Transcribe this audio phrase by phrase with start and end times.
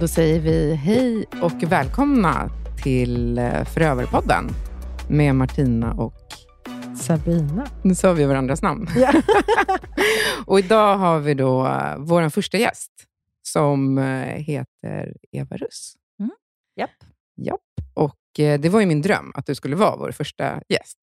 [0.00, 2.50] Då säger vi hej och välkomna
[2.82, 4.48] till eh, Förövarpodden
[5.08, 6.22] med Martina och
[6.96, 7.66] Sabina.
[7.82, 8.88] Nu sa vi varandras namn.
[8.96, 9.12] Ja.
[10.46, 12.92] och idag har vi då eh, vår första gäst
[13.42, 15.94] som eh, heter Eva Russ.
[16.20, 16.30] Mm.
[16.76, 16.90] Japp.
[17.36, 17.60] Japp.
[17.94, 20.98] Och det var ju min dröm att du skulle vara vår första gäst.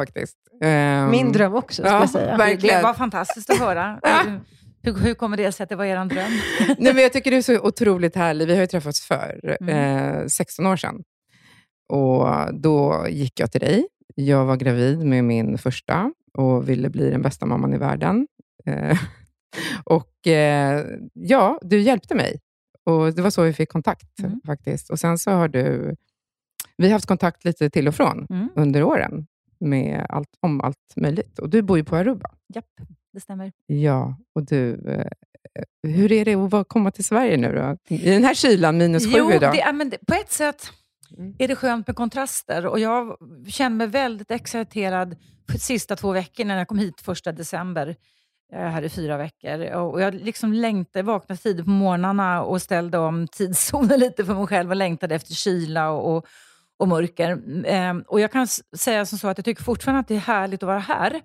[0.00, 0.36] Faktiskt.
[0.64, 2.36] Um, Min dröm också, ska ja, jag säga.
[2.36, 2.76] verkligen.
[2.76, 4.00] Det var fantastiskt att höra.
[4.82, 6.30] Hur, hur kommer det sig att det var er dröm?
[6.78, 8.46] Nej, men jag tycker du är så otroligt härlig.
[8.46, 10.20] Vi har ju träffats för Mm.
[10.20, 11.02] eh, 16 år sedan.
[11.88, 13.86] Och Då gick jag till dig.
[14.14, 18.26] Jag var gravid med min första och ville bli den bästa mamman i världen.
[18.66, 18.98] Eh,
[19.84, 22.40] och eh, ja, du hjälpte mig.
[22.84, 24.40] Och Det var så vi fick kontakt Mm.
[24.46, 24.90] faktiskt.
[24.90, 25.96] Och Sen så har du...
[26.76, 28.48] Vi har haft kontakt lite till och från Mm.
[28.56, 29.26] under åren
[29.60, 31.38] med allt, om allt möjligt.
[31.38, 32.30] Och Du bor ju på Aruba.
[32.54, 32.64] Japp,
[33.12, 33.52] det stämmer.
[33.66, 35.06] Ja, och du, eh,
[35.82, 37.94] hur är det att komma till Sverige nu då?
[37.94, 39.54] I den här kylan, minus sju Jo, idag.
[39.54, 40.70] det, men på ett sätt
[41.18, 41.34] Mm.
[41.38, 42.66] är det skönt med kontraster.
[42.66, 43.16] Och jag
[43.48, 47.96] känner mig väldigt exciterad för de sista två veckorna när jag kom hit första december.
[48.52, 49.60] Jag är här i fyra veckor.
[49.74, 54.46] Och jag liksom längtade, vaknade tidigt på morgnarna och ställde om tidszonen lite för mig
[54.46, 56.26] själv och längtade efter kyla och, och,
[56.78, 57.42] och mörker.
[57.66, 60.62] Ehm, och jag kan säga som så att jag tycker fortfarande att det är härligt
[60.62, 61.20] att vara här.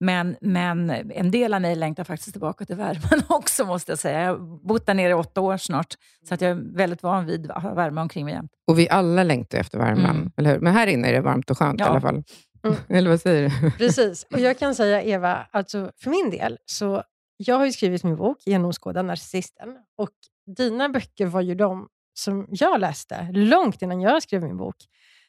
[0.00, 4.20] Men, men en del av mig längtar faktiskt tillbaka till värmen också, måste jag säga.
[4.20, 5.94] Jag har bott där nere i åtta år snart,
[6.28, 8.50] så att jag är väldigt van vid att ha värme omkring mig jämt.
[8.66, 10.32] Och vi alla längtar efter värmen, Mm.
[10.36, 10.60] eller hur?
[10.60, 11.88] Men här inne är det varmt och skönt i Ja.
[11.88, 12.22] alla fall.
[12.64, 12.76] Mm.
[12.88, 13.70] Eller vad säger du?
[13.70, 14.26] Precis.
[14.32, 17.02] Och jag kan säga, Eva, alltså för min del, så
[17.36, 19.68] jag har ju skrivit min bok Genomskåda narcissisten.
[19.98, 20.10] Och
[20.56, 24.76] dina böcker var ju de som jag läste långt innan jag skrev min bok.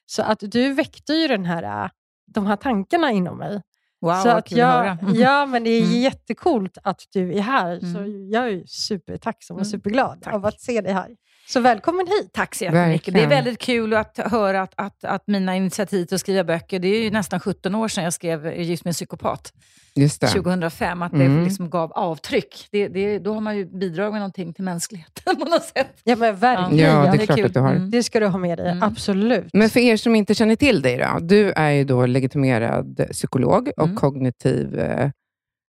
[0.05, 1.89] Så att du väckte ju den här, äh,
[2.33, 3.61] de här tankarna inom mig.
[4.01, 5.15] Wow, så att jag, att.
[5.15, 6.01] Ja, men det är Mm.
[6.01, 7.79] jättekult att du är här.
[7.79, 8.29] Så Mm.
[8.29, 9.71] jag är supertacksam och Mm.
[9.71, 10.33] superglad Tack.
[10.33, 11.09] av att se dig här.
[11.53, 12.29] Så välkommen hit.
[12.33, 13.13] Tack så jättemycket.
[13.13, 16.79] Det är väldigt kul att höra att, att, att mina initiativ till att skriva böcker,
[16.79, 19.53] det är ju nästan 17 år sedan jag skrev Gift med en psykopat,
[19.95, 20.27] Just det.
[20.27, 21.37] 2005, att Mm.
[21.37, 22.67] det liksom gav avtryck.
[22.71, 25.87] Det, det, då har man ju bidragit med någonting till mänskligheten på något sätt.
[26.03, 26.85] Ja, men verkligen.
[26.95, 27.45] Ja, det är Det är klart kul.
[27.45, 27.71] att du har.
[27.71, 27.91] Mm.
[27.91, 28.83] Det ska du ha med dig, Mm.
[28.83, 29.49] absolut.
[29.53, 31.19] Men för er som inte känner till dig då.
[31.21, 33.95] Du är ju då legitimerad psykolog och Mm.
[33.95, 35.09] kognitiv eh,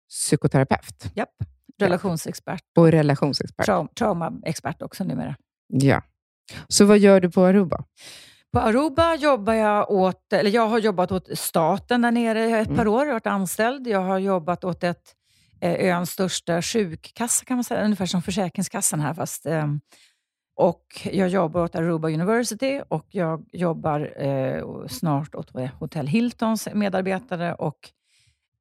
[0.09, 1.29] psykoterapeut Japp.
[1.81, 3.67] Relationsexpert, och relationsexpert.
[3.67, 5.35] trau- traumaexpert också numera.
[5.67, 6.01] Ja.
[6.67, 7.83] Så vad gör du på Aruba?
[8.53, 12.67] På Aruba jobbar jag åt, eller jag har jobbat åt staten där nere i ett
[12.67, 12.77] Mm.
[12.77, 12.99] par år.
[13.01, 13.87] Jag har varit anställd.
[13.87, 15.15] Jag har jobbat åt ett,
[15.61, 19.13] eh, öns största sjukkassa kan man säga, ungefär som Försäkringskassan här.
[19.13, 19.67] Fast, eh,
[20.55, 27.53] och jag jobbar åt Aruba University och jag jobbar eh, snart åt Hotel Hiltons medarbetare
[27.53, 27.77] och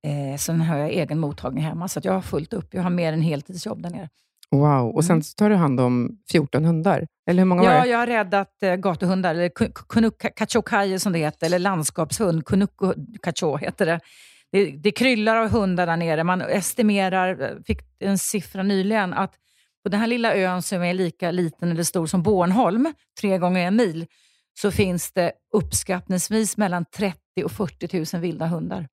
[0.07, 1.89] eh, sen har jag egen mottagning hemma.
[1.89, 2.75] Så jag har fullt upp.
[2.75, 4.09] Jag har mer än heltidsjobb där nere.
[4.53, 4.95] Wow.
[4.95, 5.23] Och sen Mm.
[5.23, 7.07] så tar du hand om 14 hundar.
[7.31, 7.89] Eller hur många var Ja, det?
[7.89, 9.51] jag har räddat eh, gatuhundar, eller
[10.37, 12.47] kachokai som det heter, eller landskapshund.
[12.47, 12.93] Kunuku
[13.23, 14.01] kacho heter det.
[14.53, 14.65] det.
[14.71, 16.25] Det kryllar av hundar där nere.
[16.25, 19.33] Man estimerar, eh, fick en siffra nyligen, att
[19.83, 23.67] på den här lilla ön som är lika liten eller stor som Bornholm, tre gånger
[23.67, 24.07] en mil,
[24.61, 28.89] så finns det uppskattningsvis mellan 30 och 40 000 vilda hundar.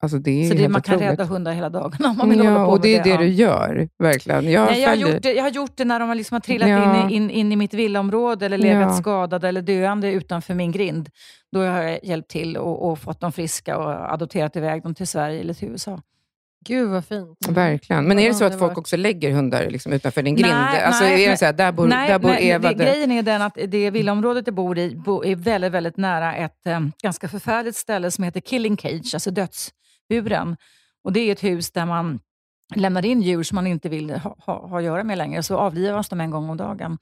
[0.00, 1.10] Alltså, det Så det, man kan otroligt.
[1.12, 3.16] rädda hundar hela dagarna om man vill hålla Ja, på och det är det ja.
[3.16, 4.50] du gör, verkligen.
[4.50, 6.40] Jag, Nej, jag, har gjort det, jag har gjort det när de har, liksom har
[6.40, 7.04] trillat Ja.
[7.04, 8.92] in, i, in, in i mitt villaområde eller legat Ja.
[8.92, 11.08] skadade eller döende utanför min grind.
[11.52, 15.06] Då har jag hjälpt till och, och fått dem friska och adopterat iväg dem till
[15.06, 16.00] Sverige eller till USA.
[16.66, 17.48] Gud vad fint.
[17.48, 18.04] Verkligen.
[18.04, 20.54] Men är det så att folk också lägger hundar liksom utanför din grind?
[20.54, 21.36] Nej, alltså, nej, är det nej.
[21.38, 22.68] så här, där bor, Nej, där bor nej, Eva.
[22.68, 25.96] det, där- grejen är den att det villaområdet jag bor i bo, är väldigt, väldigt
[25.96, 29.30] nära ett eh, ganska förfärligt ställe som heter Killing Cage, alltså
[30.08, 30.56] dödsburen.
[31.04, 32.20] Och det är ett hus där man
[32.74, 35.56] lämnar in djur som man inte vill ha, ha, ha att göra med längre, så
[35.56, 36.98] avlivas de en gång om dagen.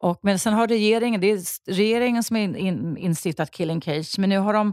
[0.00, 4.30] Och, men sen har regeringen, det är regeringen som in, in, instiftat Killing Cage, men
[4.30, 4.72] nu har de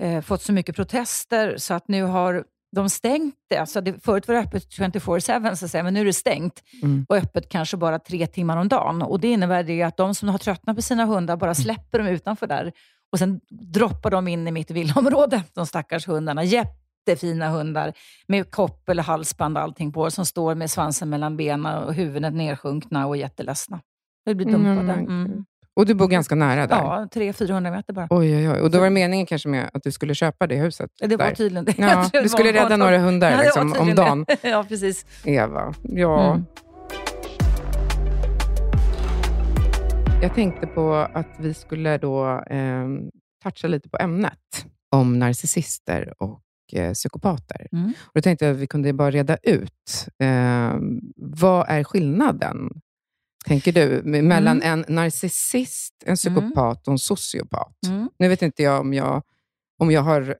[0.00, 2.44] eh, fått så mycket protester så att nu har
[2.76, 3.56] de stängt det.
[3.56, 6.62] Alltså det förut var det öppet 24-7, så att säga, men nu är det stängt
[6.82, 7.06] Mm.
[7.08, 9.02] och öppet kanske bara tre timmar om dagen.
[9.02, 12.08] Och Det innebär det att de som har tröttnat på sina hundar bara släpper dem
[12.08, 12.72] utanför där
[13.12, 16.44] och sen droppar de in i mitt villaområde, de stackars hundarna.
[17.06, 17.92] Jättefina hundar
[18.28, 23.06] med koppel, halsband och allting på som står med svansen mellan benen och huvudet nersjunkna
[23.06, 23.80] och jätteledsna.
[24.26, 24.98] De blir Mm, dumpade.
[24.98, 25.44] Mm.
[25.76, 26.76] Och du bor ganska nära där?
[26.76, 28.06] Ja, 300-400 meter bara.
[28.10, 28.60] Oj, oj, oj.
[28.60, 30.90] Och då var det meningen kanske med att du skulle köpa det huset?
[31.00, 31.34] Det var där.
[31.34, 31.74] tydligen det.
[31.78, 34.24] Ja, du skulle rädda några hundar Ja, det liksom, om dagen.
[34.28, 34.36] det.
[34.48, 35.06] Ja, precis.
[35.24, 36.32] Eva, ja.
[36.34, 36.44] Mm.
[40.22, 42.88] Jag tänkte på att vi skulle då eh,
[43.42, 46.40] toucha lite på ämnet om narcissister och
[46.72, 47.66] eh, psykopater.
[47.72, 47.92] Mm.
[48.00, 50.74] Och då tänkte jag att vi kunde bara reda ut, eh,
[51.16, 52.56] vad är skillnaden
[53.46, 54.02] tänker du?
[54.22, 57.76] Mellan en narcissist, en psykopat och en sociopat.
[57.86, 58.10] Mm.
[58.18, 59.22] Nu vet inte jag om jag,
[59.78, 60.36] om jag har...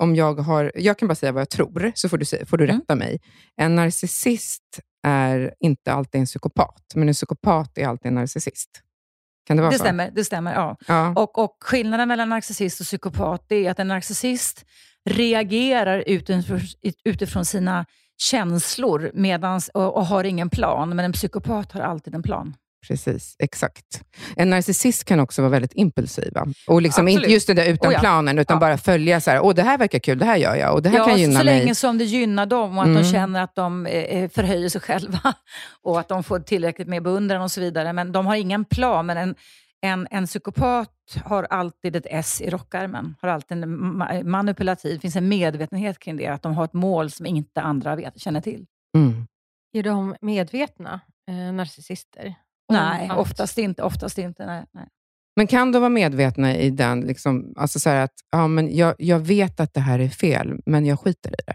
[0.00, 2.64] Om jag, har, jag kan bara säga vad jag tror, så får du, får du
[2.64, 2.76] Mm.
[2.76, 3.20] rätta mig.
[3.56, 8.70] En narcissist är inte alltid en psykopat, men en psykopat är alltid en narcissist.
[9.48, 9.84] Kan det vara Det så?
[9.84, 10.54] stämmer, det stämmer.
[10.54, 10.76] Ja.
[10.86, 11.12] Ja.
[11.16, 14.64] Och, och skillnaden mellan narcissist och psykopat är att en narcissist
[15.10, 16.60] reagerar utifrån,
[17.04, 17.86] utifrån sina
[18.18, 22.54] känslor medans, och, och har ingen plan, men en psykopat har alltid en plan.
[22.88, 24.02] Precis, exakt.
[24.36, 26.32] En narcissist kan också vara väldigt impulsiv.
[26.34, 26.46] va?
[26.66, 28.00] Och liksom inte just det där utan Oh ja.
[28.00, 28.60] planen, utan Ja.
[28.60, 30.88] bara följa så här, åh det här verkar kul, det här gör jag och det
[30.88, 31.58] här ja, kan så, gynna så mig.
[31.60, 33.02] länge som det gynnar dem och att Mm.
[33.02, 35.34] de känner att de eh, förhöjer sig själva
[35.82, 37.92] och att de får tillräckligt med beundran och så vidare.
[37.92, 39.06] Men de har ingen plan.
[39.06, 39.34] Men en,
[39.80, 40.90] en, en psykopat
[41.24, 43.14] har alltid ett S i rockärmen.
[43.22, 44.94] Har alltid en ma- manipulativ.
[44.94, 46.26] Det finns en medvetenhet kring det.
[46.26, 48.66] Att de har ett mål som inte andra vet, känner till.
[48.96, 49.26] Mm.
[49.72, 52.34] Är de medvetna eh, narcissister?
[52.68, 53.82] Nej, oftast inte.
[53.82, 54.86] Oftast inte nej, nej.
[55.36, 58.94] Men kan de vara medvetna i den, liksom, alltså så här att ja, men jag,
[58.98, 61.54] jag vet att det här är fel, men jag skiter i det?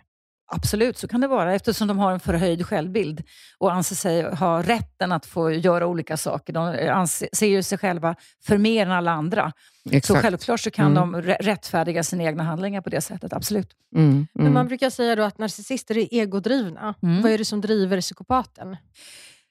[0.52, 1.56] Absolut, så kan det vara.
[1.56, 3.24] Eftersom de har en förhöjd självbild
[3.58, 6.54] och anser sig ha rätten att få göra olika saker.
[6.54, 9.52] De anser, ser ju sig själva för mer än alla andra.
[9.90, 10.22] Så Exakt.
[10.22, 11.12] självklart så kan Mm.
[11.12, 13.34] de rä- rättfärdiga sina egna handlingar på det sättet.
[13.34, 13.70] Absolut.
[13.96, 14.54] Mm, Men mm.
[14.54, 16.96] man brukar säga då att narcissister är egodrivna.
[17.04, 17.22] Mm.
[17.22, 18.78] Vad är det som driver psykopaten?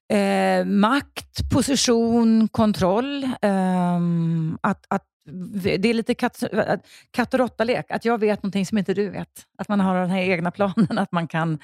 [0.09, 3.25] Eh, makt, position, kontroll.
[3.25, 4.01] Eh,
[4.61, 5.05] att, att,
[5.63, 6.43] det är lite katt,
[7.11, 7.91] katt och råtta-lek.
[7.91, 9.47] Att jag vet någonting som inte du vet.
[9.59, 10.99] Att man har den här egna planen.
[10.99, 11.59] Att man, kan,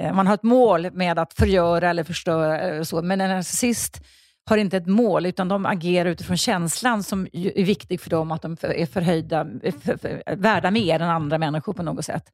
[0.00, 2.60] eh, man har ett mål med att förgöra eller förstöra.
[2.60, 3.02] Eller så.
[3.02, 4.04] Men en narcissist
[4.48, 8.42] har inte ett mål, utan de agerar utifrån känslan som är viktig för dem, att
[8.42, 12.24] de är förhöjda, för, för, värda mer än andra människor på något sätt.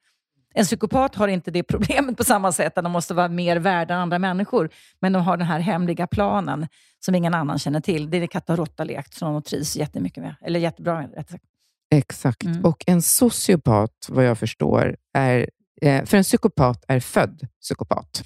[0.55, 3.95] En psykopat har inte det problemet på samma sätt, att de måste vara mer värda
[3.95, 4.71] än andra människor.
[5.01, 6.69] Men de har den här hemliga planen
[7.01, 8.11] som ingen annan känner till.
[8.11, 10.35] Det är det katt och råtta-lek som de trivs jättemycket med.
[10.45, 11.45] Eller jättebra med, rätt sagt.
[11.91, 12.45] Exakt.
[12.45, 12.65] Mm.
[12.65, 15.51] Och en sociopat, vad jag förstår, är...
[15.83, 18.23] Eh, för en psykopat är född psykopat.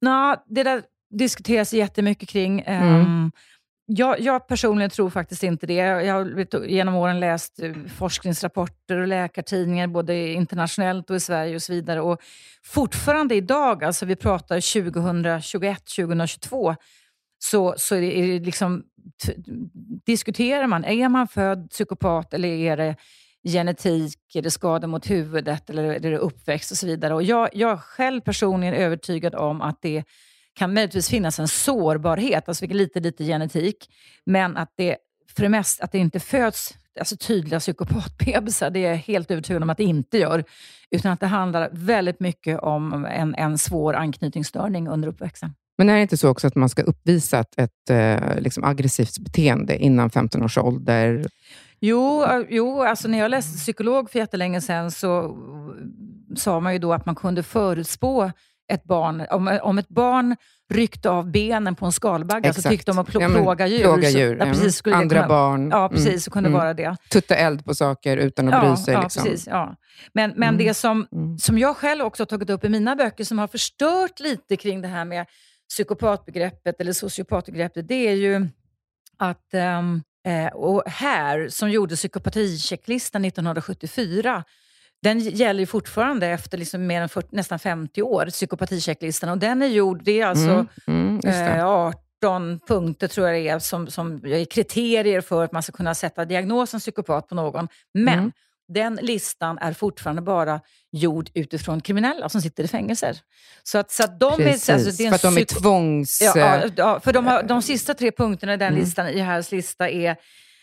[0.00, 2.60] Nå, det där diskuteras jättemycket kring.
[2.60, 3.00] Mm.
[3.00, 3.32] Ehm,
[3.86, 5.74] jag, jag personligen tror faktiskt inte det.
[5.74, 11.62] Jag har genom åren läst eh, forskningsrapporter och läkartidningar, både internationellt och i Sverige och
[11.62, 12.00] så vidare.
[12.00, 12.20] Och
[12.64, 16.74] fortfarande idag, alltså vi pratar 2021, 2022,
[17.38, 18.84] så, så är det, liksom,
[20.06, 22.96] diskuterar man, är man född psykopat eller är det
[23.48, 27.14] genetik, är det skada mot huvudet eller är det uppväxt och så vidare.
[27.14, 30.04] Och jag, jag är själv personligen övertygad om att det
[30.56, 33.90] kan möjligtvis finnas en sårbarhet, alltså lite, lite genetik,
[34.24, 34.96] men att det
[35.36, 39.62] för det mesta att det inte föds alltså tydliga psykopatbebisar, det är jag helt övertygad
[39.62, 40.44] om att det inte gör.
[40.90, 45.54] Utan att det handlar väldigt mycket om en, en svår anknytningsstörning under uppväxten.
[45.78, 49.18] Men är det inte så också att man ska uppvisa ett, ett eh, liksom aggressivt
[49.18, 51.26] beteende innan 15 års ålder?
[51.80, 55.36] Jo, eh, jo alltså när jag läste psykolog för jättelänge sedan så
[56.36, 58.30] sa man ju då att man kunde förutspå
[58.72, 59.26] ett barn.
[59.30, 60.36] Om, om ett barn
[60.74, 62.72] ryckte av benen på en skalbagge, så Exakt.
[62.72, 63.82] tyckte de att plå, Ja, men plåga djur.
[63.82, 64.52] plåga så- djur, ja, ja.
[64.52, 65.70] precis, skulle Andra kunna, barn.
[65.70, 66.06] Ja, precis.
[66.08, 66.58] Mm, Så kunde mm.
[66.60, 66.96] vara det.
[67.10, 68.94] Tutta eld på saker utan att Ja, bry sig.
[68.94, 69.22] ja liksom.
[69.24, 69.46] precis.
[69.46, 69.76] Ja.
[70.12, 70.66] Men, men Mm.
[70.66, 71.38] det som, Mm.
[71.38, 74.82] som jag själv också har tagit upp i mina böcker, som har förstört lite kring
[74.82, 75.26] det här med
[75.68, 78.48] psykopatbegreppet eller sociopatbegreppet, det är ju
[79.18, 84.44] att eh, och här, som gjorde psykopatichecklistan 1974,
[85.02, 89.28] den gäller ju fortfarande efter liksom mer än 40, nästan 50 år, psykopatichecklistan.
[89.30, 93.48] Och den är gjord, det är alltså Mm, mm, eh, 18 punkter tror jag det
[93.48, 97.68] är, som, som är kriterier för att man ska kunna sätta diagnosen psykopat på någon.
[97.94, 98.32] Men Mm.
[98.68, 100.60] den listan är fortfarande bara
[100.92, 103.16] gjord utifrån kriminella som sitter i fängelser.
[103.62, 106.18] Så att, så att de Precis, är, alltså, det är för att de är tvångs...
[106.22, 108.80] Ja, ja, för de, har, de sista tre punkterna i den Mm.
[108.80, 110.16] listan, i Harris lista är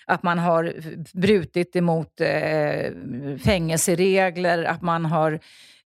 [0.06, 0.74] att man har
[1.14, 2.92] brutit emot eh,
[3.44, 5.40] fängelseregler, att man har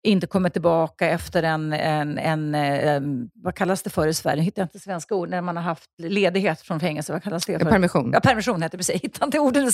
[0.07, 3.01] inte kommit tillbaka efter en, en, en eh,
[3.35, 4.37] vad kallas det för i Sverige?
[4.37, 5.29] Jag hittar inte svenska ord.
[5.29, 7.71] När man har haft ledighet från fängelse, vad kallas det för?
[7.71, 8.11] permission.
[8.13, 8.95] Ja, permission heter det precis.
[8.95, 9.71] Jag hittar inte orden.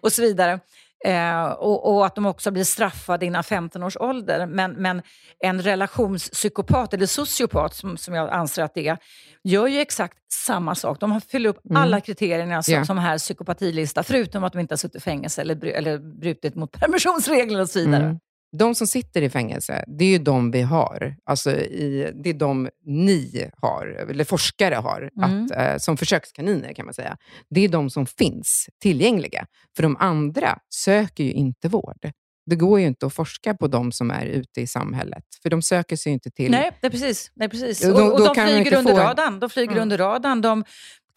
[0.00, 0.60] Och så vidare.
[1.04, 4.46] Eh, och, och att de också blir straffade innan 15 års ålder.
[4.46, 5.02] Men, men
[5.44, 8.98] en relationspsykopat, eller sociopat som, som jag anser att det är,
[9.44, 11.00] gör ju exakt samma sak.
[11.00, 11.82] De har fyllt upp Mm.
[11.82, 12.84] alla kriterierna som, Ja.
[12.84, 16.72] som här psykopatilista, förutom att de inte har suttit i fängelse eller, eller brutit mot
[16.72, 18.02] permissionsregler och så vidare.
[18.04, 18.18] Mm.
[18.52, 21.16] De som sitter i fängelse, det är ju de vi har.
[21.24, 25.44] Alltså i, det är de ni har, eller forskare har, Mm.
[25.44, 27.16] att, eh, som försökskaniner kan man säga.
[27.50, 29.46] Det är de som finns tillgängliga.
[29.76, 32.10] För de andra söker ju inte vård.
[32.46, 35.62] Det går ju inte att forska på de som är ute i samhället, för de
[35.62, 36.50] söker sig ju inte till...
[36.50, 37.30] Nej, det precis.
[37.34, 37.84] Nej, precis.
[37.84, 39.40] Och och de de flyger under få- radarn.
[39.40, 39.82] De flyger Mm.
[39.82, 40.40] under radarn.
[40.40, 40.64] De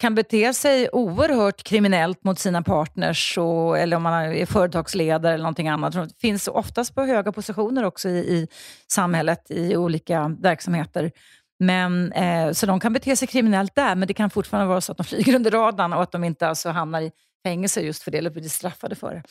[0.02, 5.42] kan bete sig oerhört kriminellt mot sina partners, och, eller om man är företagsledare eller
[5.42, 5.92] någonting annat.
[5.92, 8.48] De finns oftast på höga positioner också i, i
[8.92, 11.12] samhället, i olika verksamheter.
[11.58, 14.92] Men, eh, så de kan bete sig kriminellt där, men det kan fortfarande vara så
[14.92, 17.10] att de flyger under radarn och att de inte alltså hamnar i
[17.46, 19.22] fängelse just för det, eller blir straffade för det.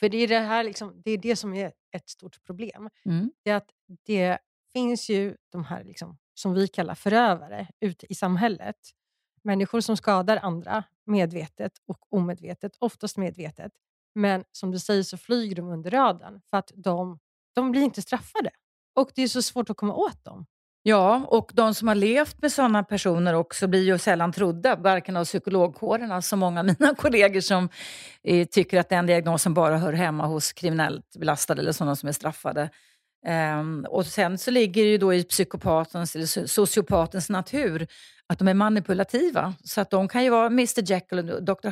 [0.00, 2.90] För det är det, här liksom, det är det som är ett stort problem.
[3.06, 3.30] Mm.
[3.44, 3.70] Det är att
[4.06, 4.38] det
[4.72, 8.76] finns ju de här liksom, som vi kallar förövare ute i samhället.
[9.44, 13.72] Människor som skadar andra medvetet och omedvetet, oftast medvetet.
[14.14, 17.18] Men som du säger så flyger de under radarn för att de,
[17.54, 18.50] de blir inte straffade.
[18.94, 20.46] Och det är så svårt att komma åt dem.
[20.82, 25.16] Ja, och de som har levt med sådana personer också blir ju sällan trodda, varken
[25.16, 27.68] av psykologkårerna, som många av mina kollegor som
[28.22, 32.12] eh, tycker att den diagnosen bara hör hemma hos kriminellt belastade eller sådana som är
[32.12, 32.70] straffade.
[33.26, 37.86] Um, och sen så ligger det ju då i psykopatens eller sociopatens natur
[38.26, 39.54] att de är manipulativa.
[39.64, 41.68] Så att de kan ju vara Mr Jekyll och Dr.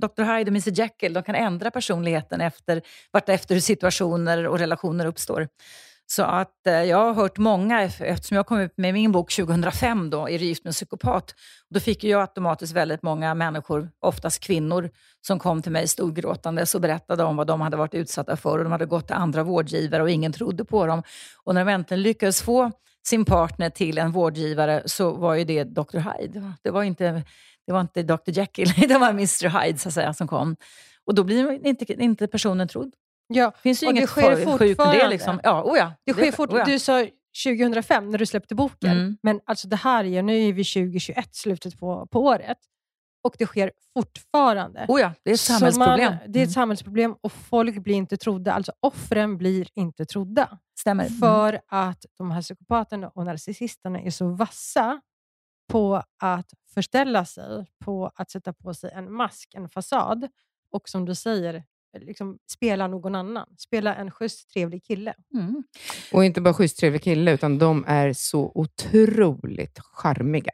[0.00, 0.22] Dr.
[0.22, 1.12] Hyde och Mr Jekyll.
[1.12, 2.82] De kan ändra personligheten efter,
[3.12, 5.48] vartefter hur situationer och relationer uppstår.
[6.06, 10.10] Så att eh, jag har hört många, eftersom jag kom ut med min bok 2005
[10.10, 11.34] då, du Gift med en psykopat,
[11.70, 16.80] då fick jag automatiskt väldigt många människor, oftast kvinnor, som kom till mig storgråtandes och
[16.80, 20.02] berättade om vad de hade varit utsatta för och de hade gått till andra vårdgivare
[20.02, 21.02] och ingen trodde på dem.
[21.44, 22.72] Och när de äntligen lyckades få
[23.06, 25.98] sin partner till en vårdgivare så var ju det Dr.
[25.98, 26.52] Hyde.
[26.62, 27.22] Det var inte,
[27.66, 28.30] det var inte Dr.
[28.30, 29.60] Jekyll, det var Mr.
[29.60, 30.56] Hyde så att säga, som kom.
[31.06, 32.92] Och då blir inte, inte personen trodd.
[33.34, 35.08] Ja, finns ju och inget det sker med det.
[35.08, 35.40] Liksom.
[35.42, 36.64] Ja, oh ja, det sker fort, oh.
[36.64, 37.06] Du sa
[37.44, 39.16] 2005 när du släppte boken, mm.
[39.22, 42.58] men alltså det här är, nu är vi 2021, slutet på, på året.
[43.24, 44.86] Och det sker fortfarande.
[44.88, 46.14] Oh ja, det är ett samhällsproblem.
[46.14, 46.50] Man, det är ett mm.
[46.50, 48.52] samhällsproblem och folk blir inte trodda.
[48.52, 50.58] Alltså offren blir inte trodda.
[50.78, 51.08] Stämmer.
[51.08, 55.00] För att de här psykopaterna och narcissisterna är så vassa
[55.68, 60.28] på att förställa sig, på att sätta på sig en mask, en fasad.
[60.70, 61.64] Och som du säger,
[62.00, 63.46] liksom, spela någon annan.
[63.58, 65.14] Spela en schysst, trevlig kille.
[65.34, 65.62] Mm.
[66.12, 70.52] Och inte bara schysst, trevlig kille, utan de är så otroligt charmiga.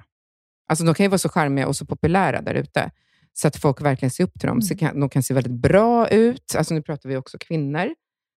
[0.69, 2.91] Alltså, de kan ju vara så charmiga och så populära där ute,
[3.33, 4.57] så att folk verkligen ser upp till dem.
[4.57, 4.63] Mm.
[4.63, 6.55] Så kan, de kan se väldigt bra ut.
[6.57, 7.95] Alltså, nu pratar vi också kvinnor.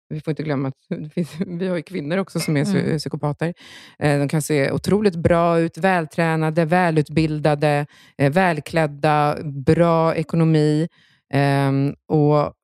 [0.08, 0.74] Vi får inte glömma att
[1.46, 2.98] vi har kvinnor också som är mm.
[2.98, 3.54] psykopater.
[3.98, 7.86] Eh, de kan se otroligt bra ut, vältränade, välutbildade,
[8.18, 10.88] eh, välklädda, bra ekonomi.
[11.34, 12.54] Um, och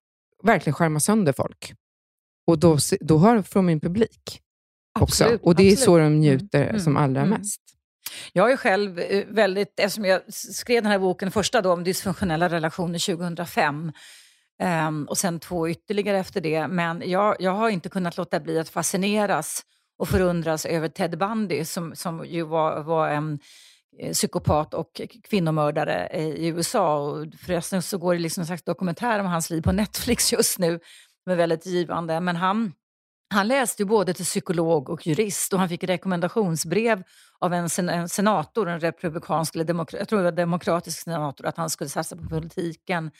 [0.42, 1.74] verkligen skärma sönder folk.
[2.46, 4.40] Och då, då har, de en publik
[5.00, 5.24] också.
[5.24, 5.78] Absolut, och det absolut.
[5.78, 7.38] är så de mm, njuter mm, som allra mm.
[7.38, 7.60] mest.
[8.32, 12.48] Jag är själv eh, väldigt, eftersom jag skrev den här boken första då om dysfunktionella
[12.48, 13.92] relationer 2005, um,
[14.62, 16.68] ehm, och sen två ytterligare efter det.
[16.68, 19.62] Men jag, jag har inte kunnat låta bli att fascineras
[19.98, 23.38] och förundras över Ted Bundy som, som ju var, var en
[24.00, 26.98] Eh, psykopat och kvinnomördare eh, i USA.
[26.98, 30.58] Och förresten så går det liksom en slags dokumentär om hans liv på Netflix just
[30.58, 30.80] nu,
[31.24, 32.20] som är väldigt givande.
[32.20, 32.72] Men han,
[33.34, 37.02] han läste ju både till psykolog och jurist och han fick rekommendationsbrev
[37.38, 41.46] av en, sen, en senator, en republikansk, eller demokra, jag tror det var demokratisk senator,
[41.46, 43.10] att han skulle satsa på politiken.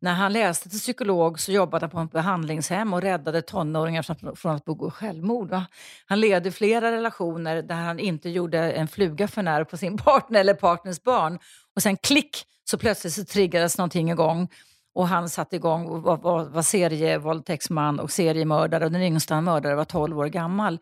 [0.00, 4.54] När han läste till psykolog så jobbade han på ett behandlingshem och räddade tonåringar från
[4.54, 5.50] att begå självmord.
[5.50, 5.66] Va?
[6.06, 10.40] Han ledde flera relationer där han inte gjorde en fluga för när på sin partner
[10.40, 11.38] eller partners barn.
[11.76, 14.48] Och sen klick så plötsligt så triggades någonting igång
[14.94, 19.44] och han satte igång och var, var, var serievåldtäktsman och seriemördare och den yngsta han
[19.44, 20.78] mördade var 12 år gammal.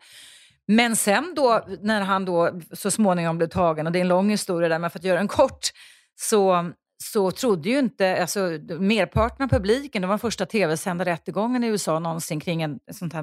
[0.67, 4.29] Men sen då, när han då så småningom blev tagen, och det är en lång
[4.29, 5.67] historia där, men för att göra den kort,
[6.15, 6.71] så
[7.03, 8.39] så trodde ju inte, alltså
[8.79, 13.11] merparten av publiken, det var den första tv-sända rättegången i USA någonsin kring en sån
[13.11, 13.21] här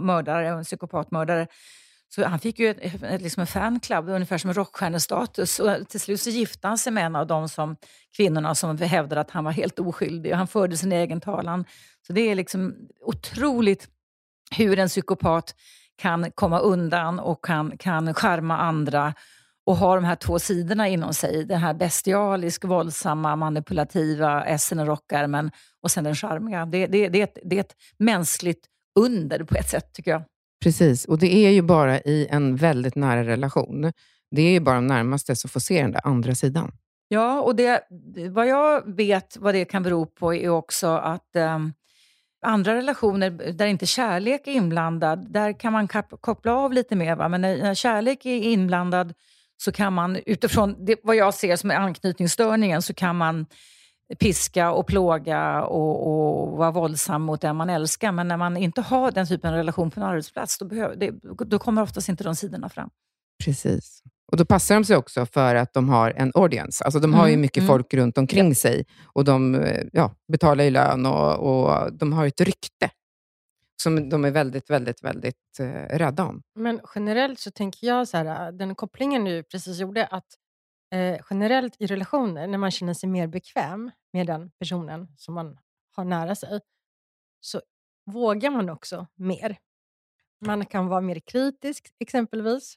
[0.00, 1.46] mördare, en psykopatmördare.
[2.14, 5.58] Så han fick ju ett, ett, liksom en fanclub, ungefär som rockstjärnestatus.
[5.58, 7.76] Och till slut så gifte han sig med en av de som,
[8.16, 10.32] kvinnorna som hävdade att han var helt oskyldig.
[10.32, 11.64] Och han förde sin egen talan.
[12.06, 13.88] Så det är liksom otroligt
[14.56, 15.54] hur en psykopat
[15.96, 19.14] kan komma undan och kan, kan charma andra
[19.66, 21.44] och har de här två sidorna inom sig.
[21.44, 25.50] Den här bestialisk, våldsamma, manipulativa essen och rockärmen
[25.82, 26.66] och sen den charmiga.
[26.66, 28.66] Det, det, det, är ett, det är ett mänskligt
[28.98, 30.22] under på ett sätt, tycker jag.
[30.64, 33.92] Precis, och det är ju bara i en väldigt nära relation.
[34.30, 36.72] Det är ju bara de närmaste som får se den där andra sidan.
[37.08, 37.80] Ja, och det,
[38.30, 41.72] vad jag vet vad det kan bero på är också att um,
[42.44, 45.88] andra relationer där inte kärlek är inblandad, där kan man
[46.20, 47.16] koppla av lite mer.
[47.16, 47.28] Va?
[47.28, 49.14] Men när, när kärlek är inblandad
[49.56, 53.46] så kan man utifrån det, vad jag ser som är anknytningsstörningen så kan man
[54.18, 58.12] piska och plåga och, och vara våldsam mot den man älskar.
[58.12, 61.12] Men när man inte har den typen av relation på en arbetsplats, då, behöver, det,
[61.46, 62.90] då kommer oftast inte de sidorna fram.
[63.44, 64.02] Precis.
[64.32, 66.84] Och Då passar de sig också för att de har en audience.
[66.84, 67.68] Alltså de har ju Mm, mycket mm.
[67.68, 72.26] folk runt omkring sig och de eh, ja, betalar ju lön och, och de har
[72.26, 72.90] ett rykte
[73.84, 76.42] som de är väldigt, väldigt, väldigt eh, rädda om.
[76.54, 80.26] Men generellt så tänker jag så här, äh, den kopplingen du precis gjorde, att
[80.94, 85.58] eh, generellt i relationer, när man känner sig mer bekväm med den personen som man
[85.96, 86.60] har nära sig,
[87.40, 87.60] så
[88.06, 89.56] vågar man också mer.
[90.46, 92.74] Man kan vara mer kritisk exempelvis.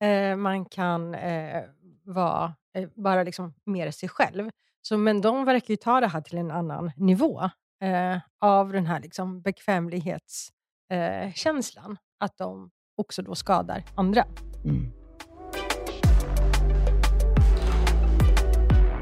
[0.00, 1.64] Eh, man kan eh,
[2.04, 4.50] vara eh, bara liksom mer sig själv.
[4.82, 7.50] Så, men de verkar ju ta det här till en annan nivå
[7.82, 11.92] eh, av den här liksom bekvämlighetskänslan.
[11.92, 14.24] Eh, att de också då skadar andra.
[14.64, 14.92] Mm.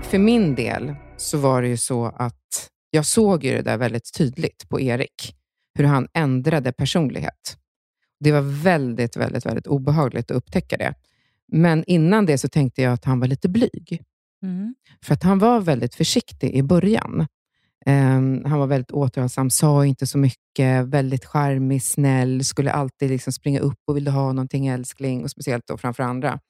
[0.03, 4.15] För min del så var det ju så att jag såg ju det där väldigt
[4.15, 5.37] tydligt på Erik,
[5.75, 7.57] hur han ändrade personlighet.
[8.21, 10.95] Det var väldigt, väldigt, väldigt obehagligt att upptäcka det.
[11.53, 14.03] Men innan det så tänkte jag att han var lite blyg.
[14.43, 14.75] Mm.
[15.03, 17.27] För att han var väldigt försiktig i början.
[17.87, 23.33] Ehm, han var väldigt återhållsam, sa inte så mycket, väldigt charmig, snäll, skulle alltid liksom
[23.33, 26.41] springa upp och ville ha någonting älskling, och speciellt då framför andra.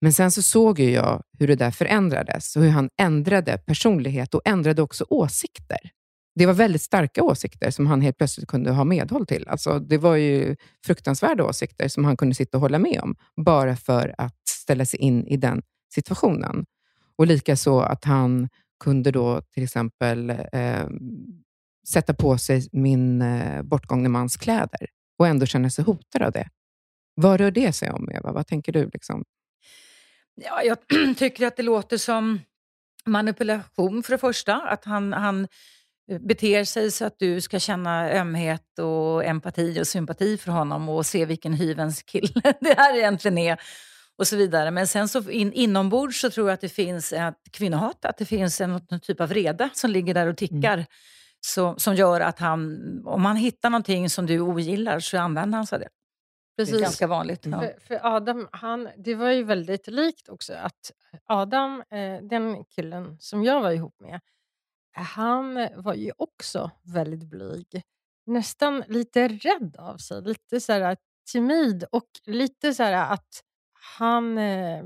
[0.00, 4.34] Men sen så såg ju jag hur det där förändrades och hur han ändrade personlighet
[4.34, 5.78] och ändrade också åsikter.
[6.34, 9.48] Det var väldigt starka åsikter som han helt plötsligt kunde ha medhåll till.
[9.48, 10.56] Alltså, det var ju
[10.86, 15.00] fruktansvärda åsikter som han kunde sitta och hålla med om, bara för att ställa sig
[15.00, 15.62] in i den
[15.94, 16.64] situationen.
[17.16, 18.48] Och likaså att han
[18.84, 20.86] kunde då till exempel eh,
[21.88, 24.86] sätta på sig min eh, bortgångne mans kläder
[25.18, 26.48] och ändå känna sig hotad av det.
[27.14, 28.32] Vad rör det sig om, Eva?
[28.32, 28.90] Vad tänker du?
[28.92, 29.24] Liksom?
[30.34, 30.78] Ja, jag
[31.18, 32.40] tycker att det låter som
[33.06, 34.54] manipulation för det första.
[34.54, 35.48] Att han, han
[36.10, 40.88] eh, beter sig så att du ska känna ömhet och empati och sympati för honom
[40.88, 43.60] och se vilken hyvens kille det här egentligen är
[44.18, 44.70] och så vidare.
[44.70, 48.24] Men sen så in, inombords så tror jag att det finns ett kvinnohat, att det
[48.24, 50.86] finns en, någon typ av vrede som ligger där och tickar.
[51.40, 55.66] Så, som gör att han, om han hittar någonting som du ogillar så använder han
[55.66, 55.88] sig av det.
[56.56, 57.46] Det är ganska vanligt.
[57.46, 57.60] Ja.
[57.60, 60.92] För, för Adam, han, det var ju väldigt likt också att
[61.26, 64.20] Adam, eh, den killen som jag var ihop med,
[64.92, 67.82] han var ju också väldigt blyg.
[68.26, 70.96] Nästan lite rädd av sig, lite så här
[71.32, 73.42] timid och lite så här att
[73.98, 74.38] han...
[74.38, 74.82] Eh,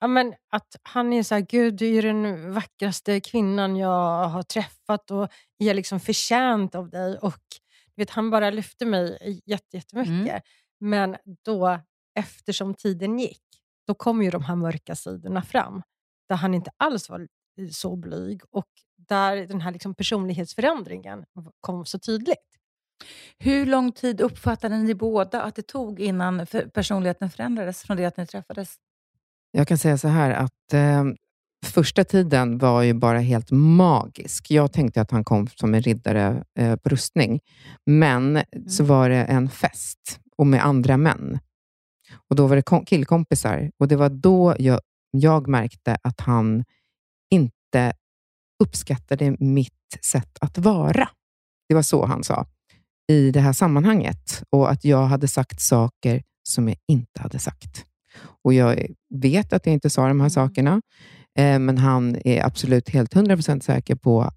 [0.00, 4.42] ja, men att han är så här, gud du är den vackraste kvinnan jag har
[4.42, 7.18] träffat och är liksom förtjänt av dig.
[7.18, 7.40] Och
[7.96, 10.28] vet, Han bara lyfte mig jätte- jättemycket.
[10.28, 10.40] Mm.
[10.80, 11.78] Men då,
[12.14, 13.42] eftersom tiden gick,
[13.86, 15.82] då kom ju de här mörka sidorna fram.
[16.28, 17.28] Där han inte alls var
[17.72, 21.24] så blyg och där den här liksom personlighetsförändringen
[21.60, 22.56] kom så tydligt.
[23.38, 28.16] Hur lång tid uppfattade ni båda att det tog innan personligheten förändrades från det att
[28.16, 28.74] ni träffades?
[29.52, 31.04] Jag kan säga så här att eh,
[31.66, 34.50] första tiden var ju bara helt magisk.
[34.50, 37.40] Jag tänkte att han kom som en riddare eh, på rustning,
[37.86, 41.38] men så var det en fest och med andra män.
[42.28, 46.64] Och Då var det kom- killkompisar och det var då jag, jag märkte att han
[47.30, 47.92] inte
[48.62, 49.72] uppskattade mitt
[50.12, 51.08] sätt att vara.
[51.68, 52.46] Det var så han sa
[53.10, 57.84] i det här sammanhanget och att jag hade sagt saker som jag inte hade sagt.
[58.44, 60.82] Och Jag vet att jag inte sa de här sakerna,
[61.38, 64.30] eh, men han är absolut helt 100% säker på...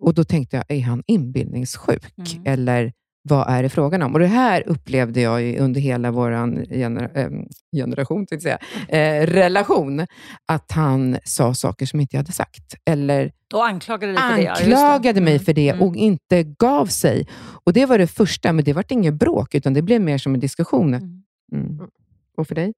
[0.00, 2.12] Och Då tänkte jag, är han inbildningssjuk?
[2.18, 2.42] Mm.
[2.44, 2.92] Eller
[3.28, 4.14] vad är det frågan om?
[4.14, 6.30] Och Det här upplevde jag ju under hela vår
[6.74, 7.28] gener eh,
[7.76, 8.58] generation, jag säga,
[8.88, 10.06] eh, relation,
[10.46, 12.74] att han sa saker som inte jag hade sagt.
[12.84, 14.48] Eller Och anklagade dig för det?
[14.48, 15.82] anklagade mig Mm, för det mm.
[15.88, 17.26] och inte gav sig.
[17.64, 20.34] Och Det var det första, men det var inget bråk, utan det blev mer som
[20.34, 20.94] en diskussion.
[20.94, 21.22] Mm.
[21.52, 21.88] Mm.
[22.36, 22.72] Och för dig,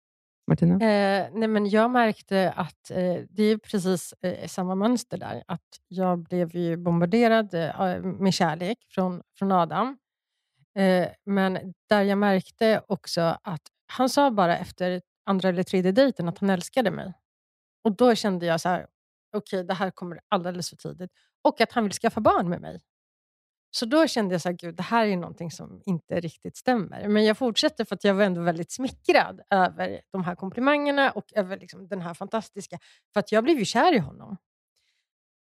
[0.50, 0.74] Martina?
[0.74, 5.42] Eh, nej men jag märkte att eh, det är precis eh, samma mönster där.
[5.46, 9.96] Att jag blev ju bombarderad eh, med kärlek från, från Adam.
[10.78, 16.28] Eh, men där jag märkte också att han sa bara efter andra eller tredje dejten
[16.28, 17.12] att han älskade mig.
[17.84, 18.86] Och då kände jag så här,
[19.32, 21.10] okej det här kommer alldeles för tidigt.
[21.42, 22.80] Och att han vill skaffa barn med mig.
[23.70, 27.08] Så då kände jag så här, gud, det här är någonting som inte riktigt stämmer.
[27.08, 31.32] Men jag fortsätter för att jag var ändå väldigt smickrad över de här komplimangerna och
[31.34, 32.78] över liksom den här fantastiska...
[33.12, 34.36] För att jag blev ju kär i honom.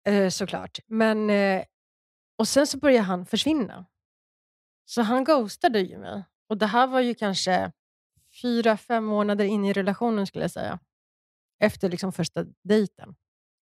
[0.07, 0.79] Eh, såklart.
[0.87, 1.63] Men, eh,
[2.37, 3.85] och sen så började han försvinna.
[4.85, 6.23] Så han ghostade ju mig.
[6.49, 7.71] Och det här var ju kanske
[8.41, 10.79] fyra, fem månader in i relationen skulle jag säga.
[11.59, 13.15] Efter liksom första dejten.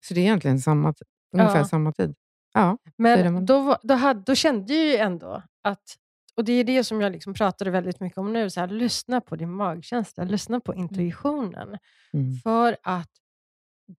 [0.07, 0.93] Så det är egentligen samma,
[1.33, 1.65] ungefär Ja.
[1.65, 2.15] samma tid?
[2.53, 2.77] Ja.
[2.97, 5.97] Men då, var- då, hade, då kände jag ju ändå att...
[6.35, 8.49] Och Det är det som jag liksom pratade väldigt mycket om nu.
[8.49, 11.77] Så här, lyssna på din magkänsla, lyssna på intuitionen.
[12.13, 12.33] Mm.
[12.43, 13.09] För att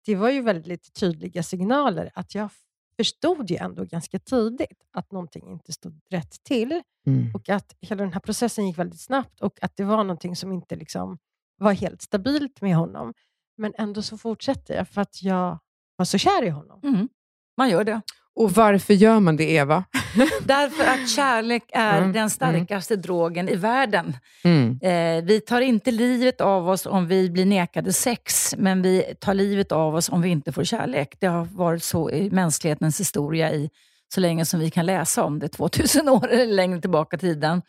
[0.07, 2.51] det var ju väldigt tydliga signaler att jag
[2.97, 7.35] förstod ju ändå ganska tidigt att någonting inte stod rätt till Mm.
[7.35, 10.53] och att hela den här processen gick väldigt snabbt och att det var någonting som
[10.53, 11.19] inte liksom
[11.57, 13.15] var helt stabilt med honom.
[13.57, 15.59] Men ändå så fortsätter jag för att jag
[15.97, 16.81] var så kär i honom.
[16.83, 17.09] Mm.
[17.57, 18.01] Man gör det.
[18.35, 19.85] Och varför gör man det, Eva?
[20.45, 24.17] Därför att kärlek är Mm, den starkaste drogen i världen.
[24.45, 24.79] Mm.
[24.83, 29.35] Eh, vi tar inte livet av oss om vi blir nekade sex, men vi tar
[29.35, 31.17] livet av oss om vi inte får kärlek.
[31.19, 33.71] Det har varit så i mänsklighetens historia i
[34.15, 37.63] så länge som vi kan läsa om det, 2000 år eller längre tillbaka i tiden.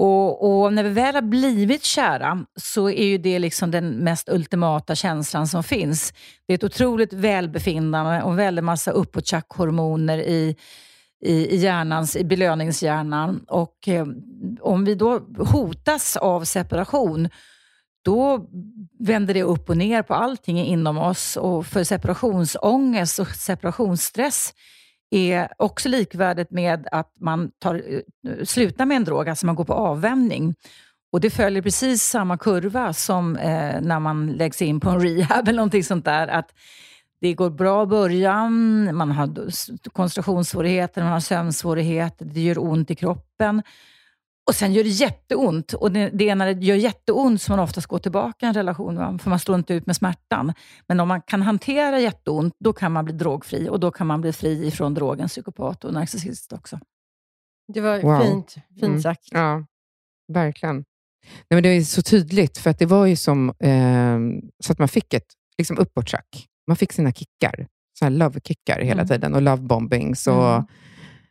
[0.00, 4.28] Och, och när vi väl har blivit kära så är ju det liksom den mest
[4.28, 6.12] ultimata känslan som finns.
[6.46, 10.56] Det är ett otroligt välbefinnande och en väldig massa uppåt-hormoner i,
[11.24, 13.44] i, i, hjärnans, i belöningshjärnan.
[13.48, 14.06] Och eh,
[14.60, 17.28] om vi då hotas av separation,
[18.04, 18.48] då
[18.98, 21.36] vänder det upp och ner på allting inom oss.
[21.36, 24.54] Och för separationsångest och separationsstress
[25.10, 29.64] är också likvärdigt med att man tar, eh, slutar med en drog, alltså man går
[29.64, 30.54] på avvänjning.
[31.12, 35.48] Och det följer precis samma kurva som eh, när man läggs in på en rehab
[35.48, 36.28] eller någonting sånt där.
[36.28, 36.50] Att
[37.20, 39.34] det går bra i början, man har
[39.92, 43.62] koncentrationssvårigheter, man har sömnsvårigheter, det gör ont i kroppen.
[44.48, 45.72] Och sen gör det jätteont.
[45.72, 48.54] Och det, det är när det gör jätteont som man oftast går tillbaka i en
[48.54, 49.18] relation, va?
[49.22, 50.52] för man står inte ut med smärtan.
[50.86, 54.20] Men om man kan hantera jätteont, då kan man bli drogfri och då kan man
[54.20, 56.80] bli fri från drogen psykopat och narcissist också.
[57.72, 58.20] Det var Wow.
[58.22, 59.02] fint, fint Mm.
[59.02, 59.28] sagt.
[59.30, 59.64] Ja,
[60.32, 60.76] verkligen.
[61.26, 64.18] Nej, men det är så tydligt, för att det var ju som eh,
[64.64, 65.26] så att man fick ett
[65.58, 66.46] liksom uppåtjack.
[66.66, 67.66] Man fick sina kickar,
[68.00, 69.08] här love-kickar hela Mm.
[69.08, 70.28] tiden och love-bombings.
[70.28, 70.64] Och, Mm.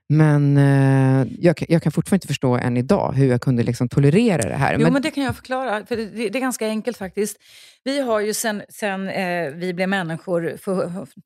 [0.10, 3.90] Men eh, jag, kan- jag kan fortfarande inte förstå än idag hur jag kunde liksom
[3.90, 4.74] tolerera det här.
[4.74, 5.86] Jo, Men- men det kan jag förklara.
[5.86, 7.38] För det, det, det är ganska enkelt faktiskt.
[7.84, 10.86] Vi har ju sen, sen eh, vi blev människor för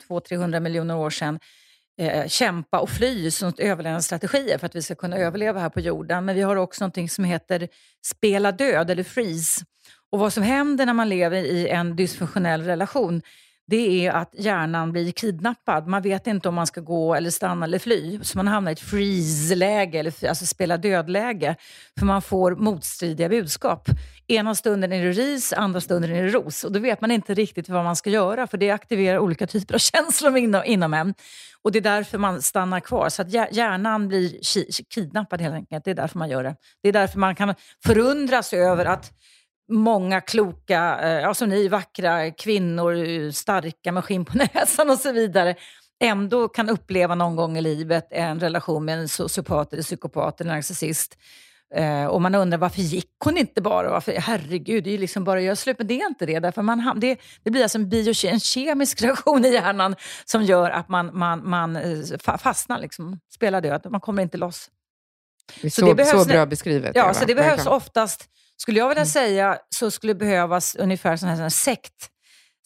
[0.09, 1.39] 200-300 miljoner år sedan
[2.01, 6.25] eh, kämpa och fly som överlevnadsstrategier för att vi ska kunna överleva här på jorden.
[6.25, 7.67] Men vi har också något som heter
[8.05, 9.61] spela död eller freeze.
[10.11, 13.21] Och vad som händer när man lever i en dysfunktionell relation
[13.71, 15.87] det är att hjärnan blir kidnappad.
[15.87, 18.19] Man vet inte om man ska gå eller stanna eller fly.
[18.23, 21.55] Så man hamnar i ett freeze-läge, eller alltså spela död-läge.
[21.99, 23.89] För man får motstridiga budskap.
[24.27, 26.63] Ena stunden är det ris, andra stunden är det ros.
[26.63, 29.73] Och då vet man inte riktigt vad man ska göra, för det aktiverar olika typer
[29.73, 31.13] av känslor inom, inom en.
[31.61, 33.09] Och det är därför man stannar kvar.
[33.09, 34.39] Så att hjärnan blir
[34.93, 35.85] kidnappad helt enkelt.
[35.85, 36.55] Det är därför man gör det.
[36.83, 37.55] Det är därför man kan
[37.85, 39.11] förundras över att
[39.71, 45.11] många kloka, eh, ja, som ni, vackra kvinnor, starka med skinn på näsan och så
[45.11, 45.55] vidare,
[46.03, 50.53] ändå kan uppleva någon gång i livet en relation med en sociopat, eller psykopat eller
[50.53, 51.17] narcissist.
[51.75, 53.89] Eh, och man undrar varför gick hon inte bara?
[53.89, 55.77] Varför, herregud, det är ju liksom bara att göra slut.
[55.77, 56.39] Men det är inte det.
[56.39, 60.69] Därför man, det, det blir alltså en, bio, en kemisk reaktion i hjärnan som gör
[60.69, 63.87] att man, man, man eh, fa- fastnar, liksom, spelar död.
[63.89, 64.69] Man kommer inte loss.
[65.61, 66.91] det så så, det behövs så bra beskrivet.
[66.95, 68.29] Ja, så det behövs oftast,
[68.61, 72.09] skulle jag vilja säga, så skulle det behövas ungefär sån här, sån här sekt.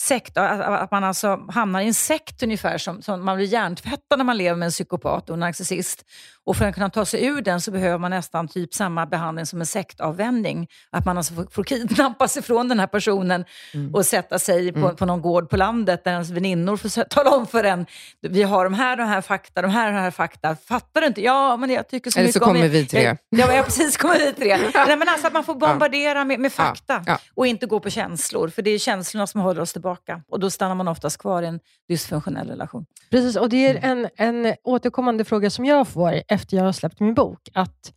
[0.01, 4.17] Sekt, att, att man alltså hamnar i en sekt ungefär, som, som man blir hjärntvättad
[4.17, 6.05] när man lever med en psykopat och en narcissist.
[6.45, 9.45] Och för att kunna ta sig ur den så behöver man nästan typ samma behandling
[9.45, 10.67] som en sektavvänjning.
[10.91, 13.45] Att man alltså får, får kidnappas ifrån den här personen
[13.93, 17.47] och sätta sig på, på någon gård på landet där ens väninnor får tala om
[17.47, 17.85] för en,
[18.21, 20.55] vi har de här, de här fakta, de här, de här fakta.
[20.55, 21.21] Fattar du inte?
[21.21, 22.69] Ja, men jag tycker så Eller mycket så om kommer er.
[22.69, 23.03] vi tre.
[23.29, 24.57] Ja, Ja, precis, kommer vi tre.
[24.87, 27.19] Nej, men alltså att man får bombardera med, med fakta ja.
[27.35, 28.49] och inte gå på känslor.
[28.49, 30.21] För det är känslorna som håller oss tillbaka.
[30.29, 32.85] Och då stannar man oftast kvar i en dysfunktionell relation.
[33.11, 34.07] Precis, och det är Mm.
[34.17, 37.49] en, en återkommande fråga som jag får efter jag har släppt min bok.
[37.53, 37.93] Att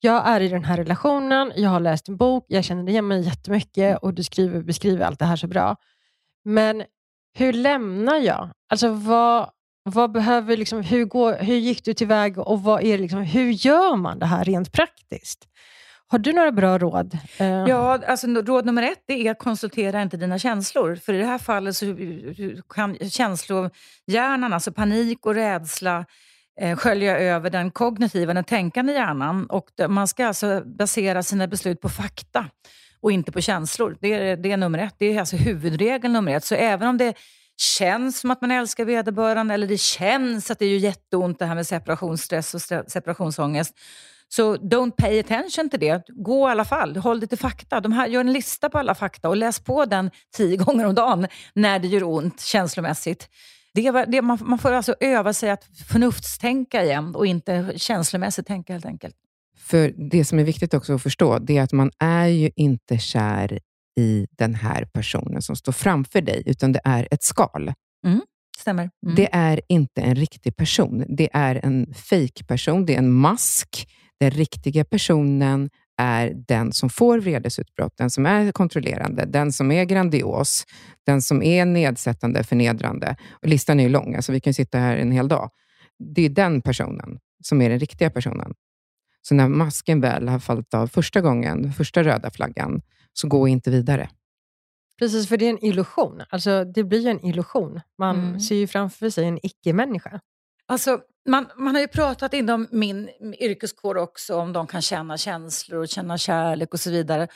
[0.00, 3.20] jag är i den här relationen, jag har läst en bok, jag känner igen mig
[3.20, 5.76] jättemycket och du skriver, beskriver allt det här så bra.
[6.44, 6.82] Men
[7.38, 8.50] hur lämnar jag?
[8.68, 9.50] Alltså vad,
[9.82, 13.96] vad behöver, liksom, hur, går, hur gick du tillväga och vad är liksom, hur gör
[13.96, 15.46] man det här rent praktiskt?
[16.06, 17.18] Har du några bra råd?
[17.38, 20.96] Eh, Ja, alltså råd nummer ett är att konsultera inte dina känslor.
[20.96, 21.86] För i det här fallet så
[22.74, 26.04] kan känslohjärnan, alltså panik och rädsla,
[26.60, 29.46] Eh, skölja över den kognitiva, den tänkande hjärnan.
[29.46, 32.46] Och man ska alltså basera sina beslut på fakta
[33.00, 33.96] och inte på känslor.
[34.00, 34.94] Det är, det är nummer ett.
[34.98, 36.44] Det är alltså huvudregel nummer ett.
[36.44, 37.14] Så även om det
[37.56, 41.54] känns som att man älskar vederbörande eller det känns att det gör jätteont det här
[41.54, 43.74] med separationsstress och separationsångest.
[44.28, 46.02] Så don't pay attention till det.
[46.08, 46.96] Gå i alla fall.
[46.96, 47.80] Håll dig till fakta.
[47.80, 50.94] De här, gör en lista på alla fakta och läs på den tio gånger om
[50.94, 53.28] dagen när det gör ont känslomässigt.
[53.74, 58.46] Det, vad- det, man, man får alltså öva sig att förnuftstänka igen och inte känslomässigt
[58.46, 59.14] tänka helt enkelt.
[59.58, 62.98] För det som är viktigt också att förstå, det är att man är ju inte
[62.98, 63.58] kär
[64.00, 67.72] i den här personen som står framför dig, utan det är ett skal.
[68.58, 68.90] Stämmer.
[69.06, 69.14] Mm.
[69.16, 71.04] Det är inte en riktig person.
[71.08, 73.88] Det är en fake person det är en mask.
[74.20, 79.84] Den riktiga personen är den som får vredesutbrott, den som är kontrollerande, den som är
[79.84, 80.66] grandios,
[81.06, 83.16] den som är nedsättande, förnedrande.
[83.42, 85.50] Och listan är ju lång, alltså vi kan sitta här en hel dag.
[85.98, 88.54] Det är den personen som är den riktiga personen.
[89.22, 92.82] Så när masken väl har fallit av första gången, första röda flaggan,
[93.12, 94.08] så gå inte vidare.
[94.98, 96.22] Precis, för det är en illusion.
[96.30, 97.80] Alltså, det blir en illusion.
[97.98, 98.40] Man Mm.
[98.40, 100.20] ser ju framför sig en icke-människa.
[100.70, 105.80] Alltså, man, man har ju pratat inom min yrkeskår också om de kan känna känslor
[105.80, 107.28] och känna kärlek och så vidare.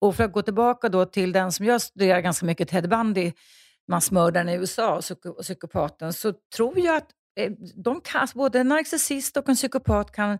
[0.00, 3.32] Och för att gå tillbaka då till den som jag studerar ganska mycket, Ted Bundy,
[3.88, 7.10] massmördaren i USA och psykopaten, så tror jag att
[7.40, 10.38] eh, de kan, både en narcissist och en psykopat kan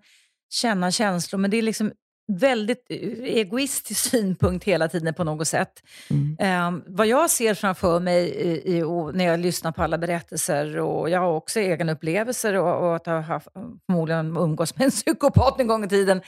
[0.50, 1.92] känna känslor, men det är liksom
[2.28, 5.82] väldigt eh, egoistisk synpunkt hela tiden på något sätt.
[6.10, 6.36] Mm.
[6.40, 8.82] Eh, vad jag ser framför mig i, i,
[9.14, 13.06] när jag lyssnar på alla berättelser och jag har också egna upplevelser och, och att
[13.06, 13.48] ha haft,
[13.86, 16.20] förmodligen umgås med en psykopat en gång i tiden,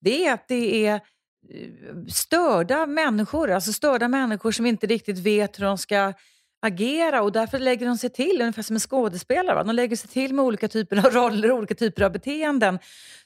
[0.00, 1.00] det är att det är eh,
[2.08, 6.12] störda människor, alltså störda människor som inte riktigt vet hur de ska
[6.64, 9.54] agera och därför lägger de sig till, ungefär som en skådespelare.
[9.54, 9.64] Va?
[9.64, 12.78] De lägger sig till med olika typer av roller och olika typer av beteenden.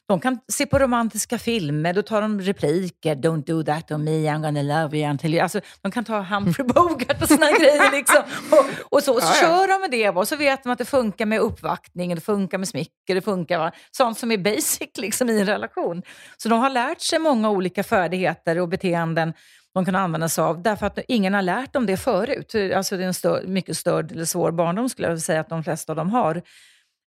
[0.07, 3.15] De kan se på romantiska filmer, då tar de repliker.
[3.15, 5.43] Don't do that on me, I'm gonna love you until you...
[5.43, 7.91] Alltså, de kan ta Humphrey Bogart och såna grejer.
[7.91, 8.23] Liksom.
[8.51, 8.65] Och,
[8.97, 9.47] och så, och så Ja, ja.
[9.47, 10.21] kör de med det va?
[10.21, 13.59] och så vet de att det funkar med uppvaktning, det funkar med smicker, det funkar
[13.59, 13.71] va?
[13.91, 16.01] sånt som är basic liksom, i en relation.
[16.37, 19.33] Så de har lärt sig många olika färdigheter och beteenden
[19.73, 22.55] de kan använda sig av därför att ingen har lärt dem det förut.
[22.75, 25.63] Alltså det är en stör, mycket störd eller svår barndom skulle jag säga att de
[25.63, 26.41] flesta av dem har.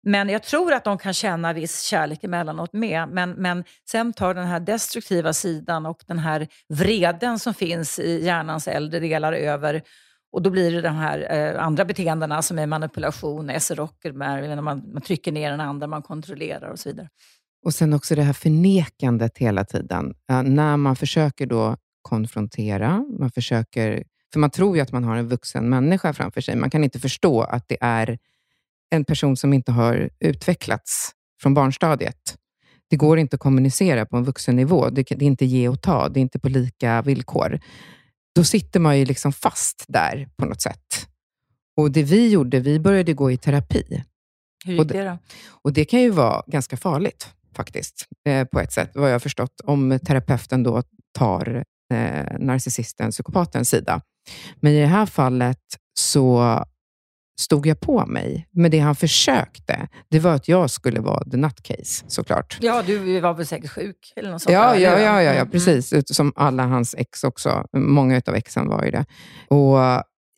[0.07, 3.09] Men jag tror att de kan känna viss kärlek emellanåt med.
[3.09, 8.25] Men, men sen tar den här destruktiva sidan och den här vreden som finns i
[8.25, 9.83] hjärnans äldre delar över.
[10.33, 14.13] Och då blir det de här eh, andra beteendena som är manipulation, SR-rocker,
[14.63, 17.09] man, man trycker ner den andra, man kontrollerar och så vidare.
[17.65, 20.15] Och sen också det här förnekandet hela tiden.
[20.27, 25.17] Ja, när man försöker då konfrontera, man försöker, för man tror ju att man har
[25.17, 26.57] en vuxen människa framför sig.
[26.57, 28.19] Man kan inte förstå att det är
[28.91, 31.13] en person som inte har utvecklats
[31.43, 32.37] från barnstadiet.
[32.91, 34.91] Det går inte att kommunicera på en vuxen nivå.
[34.91, 37.61] Det, det är inte ge och ta, det är inte på lika villkor.
[38.35, 41.09] Då sitter man ju liksom fast där på något sätt.
[41.77, 44.05] Och det vi gjorde, vi började gå i terapi.
[44.65, 45.19] Hur gick det då?
[45.49, 49.19] Och det kan ju vara ganska farligt faktiskt, eh, på ett sätt, vad jag har
[49.19, 54.01] förstått, om terapeuten då tar eh, narcissisten, psykopatens sida.
[54.61, 55.59] Men i det här fallet
[55.99, 56.59] så
[57.41, 58.49] stod jag på mig.
[58.51, 62.59] Men det han försökte, det var att jag skulle vara the nutcase, såklart.
[62.61, 65.33] Ja, du var väl säkert sjuk eller något sånt Ja, där, ja, ja, ja, ja,
[65.33, 65.51] Mm.
[65.51, 65.93] precis.
[65.93, 67.67] Ut- Som alla hans ex också.
[67.77, 69.05] Många av exen var ju det.
[69.49, 69.79] Och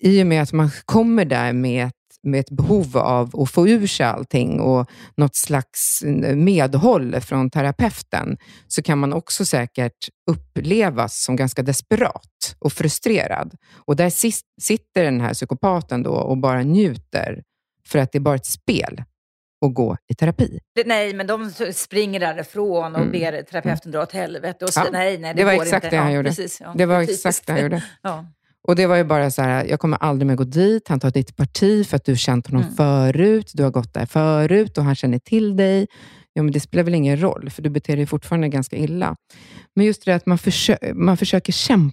[0.03, 1.91] I och med att man kommer där med
[2.25, 6.03] med ett behov av att få ur sig allting och något slags
[6.35, 8.37] medhåll från terapeuten,
[8.69, 13.55] så kan man också säkert upplevas som ganska desperat och frustrerad.
[13.75, 14.11] Och där
[14.61, 17.43] sitter den här psykopaten då och bara njuter,
[17.89, 19.03] för att det är bara ett spel
[19.67, 20.59] att gå i terapi.
[20.87, 23.13] Nej, men de springer därifrån och Mm.
[23.13, 24.65] ber terapeuten dra åt helvete.
[24.65, 25.97] Och så, Ja, nej, nej, det, det var exakt inte.
[25.97, 26.29] det han ja, gjorde.
[26.29, 26.75] Precis, ja.
[26.77, 27.27] Det var Typiskt.
[27.27, 27.85] exakt det han gjorde.
[28.03, 28.27] Ja.
[28.69, 30.89] Och det var ju bara så här, jag kommer aldrig mer gå dit.
[30.89, 32.75] Han tar ditt parti för att du känt honom Mm.
[32.75, 33.51] förut.
[33.55, 35.87] Du har gått där förut och han känner till dig.
[36.33, 39.17] Ja, men det spelar väl ingen roll, för du beter dig fortfarande ganska illa.
[39.77, 41.93] Men just det att man, försö- man försöker kämpa.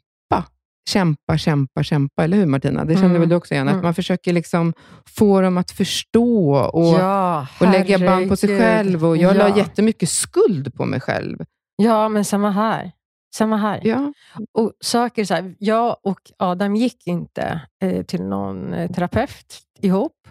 [0.89, 2.23] Kämpa, kämpa, kämpa.
[2.23, 2.86] Eller hur Martina?
[2.86, 3.19] Det kände Mm.
[3.19, 3.67] väl du också igen?
[3.67, 3.84] Att Mm.
[3.84, 4.73] man försöker liksom
[5.10, 9.05] få dem att förstå och, ja, och lägga band på sig själv.
[9.05, 9.57] Och jag la ja.
[9.57, 11.38] jättemycket skuld på mig själv.
[11.75, 12.91] Ja, men samma här.
[13.34, 13.80] Samma här.
[13.84, 14.13] Ja.
[14.52, 20.28] Och saker så här, jag och Adam gick inte eh, till någon eh, terapeut ihop,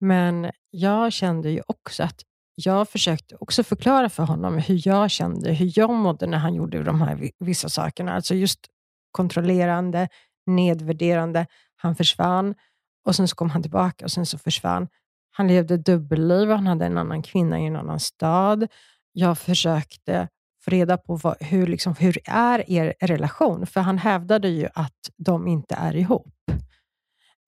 [0.00, 2.20] men jag kände ju också att
[2.54, 6.82] jag försökte också förklara för honom hur jag kände, hur jag mådde när han gjorde
[6.82, 8.12] de här vi- vissa sakerna.
[8.14, 8.60] Alltså just
[9.10, 10.08] kontrollerande,
[10.46, 11.46] nedvärderande.
[11.76, 12.54] Han försvann
[13.06, 14.88] och sen så kom han tillbaka och sen så försvann.
[15.30, 18.66] Han levde dubbelliv, han hade en annan kvinna i en annan stad.
[19.12, 20.28] Jag försökte
[20.64, 23.66] få reda på vad, hur, liksom, hur är er relation?
[23.66, 26.34] För han hävdade ju att de inte är ihop.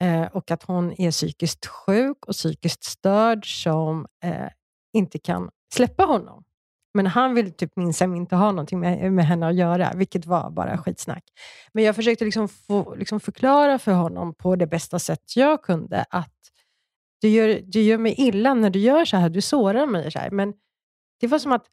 [0.00, 4.48] Eh, och att hon är psykiskt sjuk och psykiskt störd som eh,
[4.92, 6.44] inte kan släppa honom.
[6.94, 10.50] Men han vill typ minsann inte ha någonting med, med henne att göra, vilket var
[10.50, 11.24] bara skitsnack.
[11.72, 16.04] Men jag försökte liksom få, liksom förklara för honom på det bästa sätt jag kunde
[16.10, 16.32] att
[17.20, 20.12] du gör, du gör mig illa när du gör så här, du sårar mig.
[20.12, 20.30] Så här.
[20.30, 20.54] Men
[21.20, 21.66] det var som att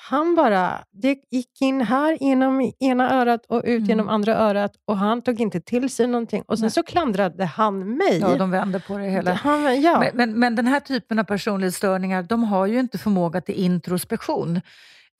[0.00, 3.84] han bara, det gick in här genom ena örat och ut Mm.
[3.88, 6.42] genom andra örat och han tog inte till sig någonting.
[6.46, 6.70] Och sen Nej.
[6.70, 8.18] så klandrade han mig.
[8.18, 9.32] Ja, de vänder på det hela.
[9.32, 9.98] han, ja.
[10.00, 14.60] Men, men, men den här typen av personlighetsstörningar, de har ju inte förmåga till introspektion.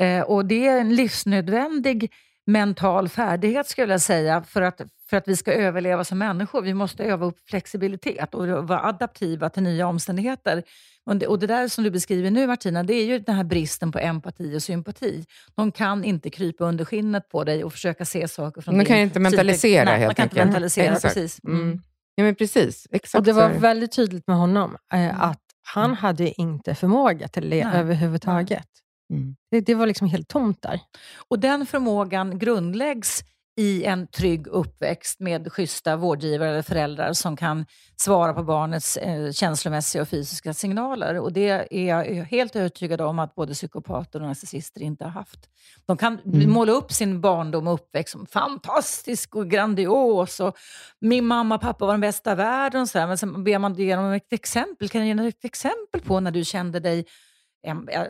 [0.01, 2.13] Eh, och det är en livsnödvändig
[2.49, 4.81] mental färdighet skulle jag säga för att,
[5.11, 6.63] för att vi ska överleva som människor.
[6.63, 10.63] Vi måste öva upp flexibilitet och vara adaptiva till nya omständigheter.
[11.07, 13.45] Och det, och det där som du beskriver nu Martina, det är ju den här
[13.45, 15.25] bristen på empati och sympati.
[15.55, 18.87] De kan inte krypa under skinnet på dig och försöka se saker från De din
[18.87, 20.47] kan inte mentalisera Nej, helt man kan inte enkelt.
[20.53, 21.15] mentalisera, Exakt.
[21.15, 21.41] precis.
[21.45, 21.83] Mm.
[22.15, 22.87] Ja, men precis.
[22.91, 25.21] Exakt och det var väldigt tydligt med honom eh, Mm.
[25.21, 25.41] att
[25.75, 27.81] han hade inte förmåga till det Nej.
[27.81, 28.67] överhuvudtaget.
[29.11, 29.37] Mm.
[29.51, 30.81] Det, det var liksom helt tomt där.
[31.29, 33.25] Och den förmågan grundläggs
[33.57, 37.67] i en trygg uppväxt med schyssta vårdgivare eller föräldrar som kan
[37.97, 41.21] svara på barnets eh, känslomässiga och fysiska signaler.
[41.21, 45.39] Och det är jag helt övertygad om att både psykopater och narcissister inte har haft.
[45.87, 46.51] De kan Mm.
[46.51, 50.57] måla upp sin barndom och uppväxt som fantastisk och grandios och
[51.01, 52.81] min mamma och pappa var den bästa världen.
[52.83, 53.07] Och så här.
[53.07, 54.89] Men sen ber man ge dem ett exempel.
[54.89, 57.05] Kan du ge något ett exempel på när du kände dig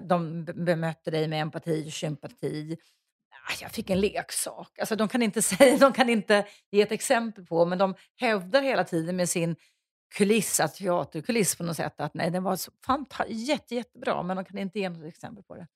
[0.09, 2.77] de bemötte dig med empati och sympati.
[3.49, 4.79] Ah, jag fick en leksak.
[4.79, 8.63] Alltså, de, kan inte säga, de kan inte ge ett exempel på, men de hävdar
[8.63, 9.57] hela tiden med sin
[10.17, 14.37] kuliss, att teaterkuliss på något sätt, att nej, den var så fanta- jätte, jättebra, men
[14.37, 15.67] de kan inte ge något exempel på det.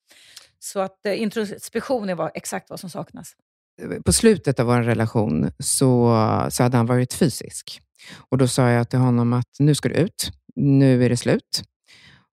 [0.59, 3.37] Så att eh, introspektion är vad, exakt vad som saknas.
[3.83, 6.17] Eh, på slutet av vår relation så,
[6.51, 7.81] så hade han varit fysisk.
[8.29, 10.31] Och Då sa jag till honom att nu ska du ut.
[10.57, 11.63] Nu är det slut.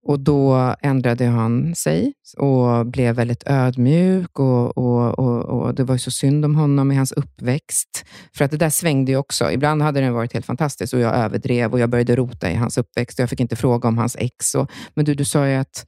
[0.05, 4.39] Och Då ändrade han sig och blev väldigt ödmjuk.
[4.39, 8.05] Och, och, och, och Det var ju så synd om honom i hans uppväxt.
[8.35, 9.51] För att det där svängde ju också.
[9.51, 12.77] Ibland hade den varit helt fantastisk och jag överdrev och jag började rota i hans
[12.77, 13.19] uppväxt.
[13.19, 14.55] Och jag fick inte fråga om hans ex.
[14.55, 15.85] Och, men du, du sa ju att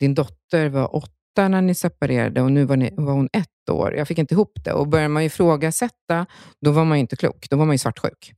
[0.00, 3.94] din dotter var åtta när ni separerade och nu var, ni, var hon ett år.
[3.94, 4.72] Jag fick inte ihop det.
[4.72, 6.26] Och började man ifrågasätta,
[6.60, 7.46] då var man ju inte klok.
[7.50, 8.32] Då var man ju svartsjuk.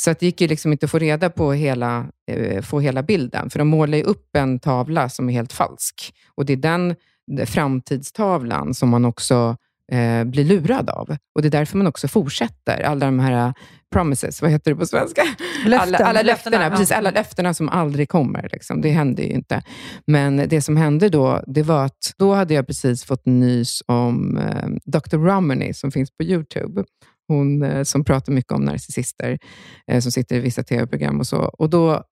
[0.00, 3.02] Så att det gick ju liksom inte att få reda på hela, eh, få hela
[3.02, 3.50] bilden.
[3.50, 6.14] För de målar ju upp en tavla som är helt falsk.
[6.34, 6.94] Och det är den
[7.36, 9.56] den framtidstavlan som man också
[9.92, 11.16] eh, blir lurad av.
[11.34, 12.82] Och det är därför man också fortsätter.
[12.82, 13.52] Alla de här eh,
[13.92, 15.22] promises, vad heter det på svenska?
[15.66, 15.94] Löften.
[15.94, 16.70] Alla, alla löftena, Löftena, ja.
[16.70, 18.48] precis, alla löftena som aldrig kommer.
[18.52, 18.80] Liksom.
[18.80, 19.62] Det händer ju inte.
[20.06, 24.38] Men det som hände då, det var att då hade jag precis fått nys om
[24.38, 25.16] eh, Dr.
[25.16, 26.84] Romney som finns på YouTube.
[27.30, 29.38] Hon eh, som pratar mycket om narcissister,
[29.86, 31.38] eh, som sitter i vissa tv-program och så.
[31.38, 32.04] Och då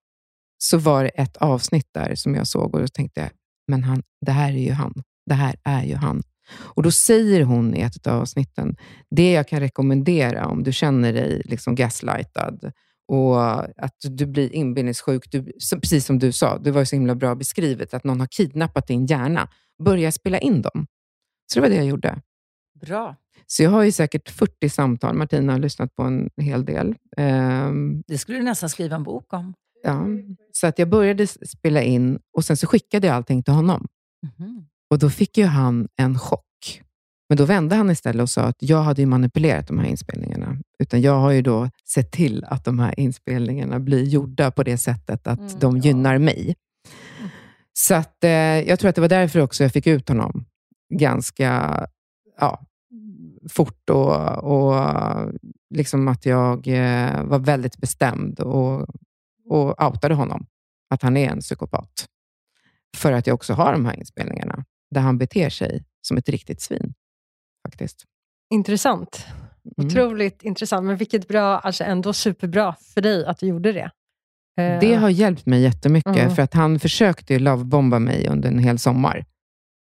[0.59, 3.31] så var det ett avsnitt där som jag såg och då tänkte jag,
[3.69, 4.95] men han, det här är ju han.
[5.27, 6.23] Det här är ju han.
[6.59, 8.77] Och då säger hon i ett av avsnitten,
[9.11, 12.73] det jag kan rekommendera om du känner dig liksom gaslightad
[13.09, 17.15] och att du blir inbillningssjuk, du, precis som du sa, det var ju så himla
[17.15, 19.49] bra beskrivet, att någon har kidnappat din hjärna.
[19.85, 20.87] Börja spela in dem.
[21.53, 22.23] Så det var det jag gjorde.
[22.81, 23.17] Bra.
[23.47, 25.15] Så jag har ju säkert 40 samtal.
[25.17, 26.95] Martina har lyssnat på en hel del.
[27.17, 29.55] Ehm, Det skulle du nästan skriva en bok om.
[29.83, 30.07] ja.
[30.53, 33.87] Så att jag började spela in och sen så skickade jag allting till honom.
[34.39, 34.67] Mhm.
[34.91, 36.45] Och då fick ju han en chock.
[37.29, 40.57] Men då vände han istället och sa att jag hade ju manipulerat de här inspelningarna.
[40.79, 44.79] Utan jag har ju då sett till att de här inspelningarna blir gjorda på det
[44.79, 45.83] sättet att Mm, de ja.
[45.83, 46.55] gynnar mig.
[47.73, 50.45] Så att, eh, jag tror att det var därför också jag fick ut honom
[50.95, 51.87] ganska
[52.41, 52.61] ja,
[53.51, 54.75] fort och, och
[55.75, 58.87] liksom att jag eh, var väldigt bestämd och,
[59.49, 60.47] och outade honom.
[60.91, 62.07] Att han är en psykopat.
[62.97, 66.61] För att jag också har de här inspelningarna där han beter sig som ett riktigt
[66.63, 66.95] svin.
[67.67, 68.05] Faktiskt.
[68.55, 69.27] Intressant.
[69.79, 69.87] Mm.
[69.89, 70.87] Otroligt intressant.
[70.87, 73.91] Men vilket bra, alltså ändå superbra för dig att du gjorde det.
[74.59, 76.35] Eh, Det har hjälpt mig jättemycket, Mm.
[76.35, 79.25] för att han försökte ju lovebomba mig under en hel sommar.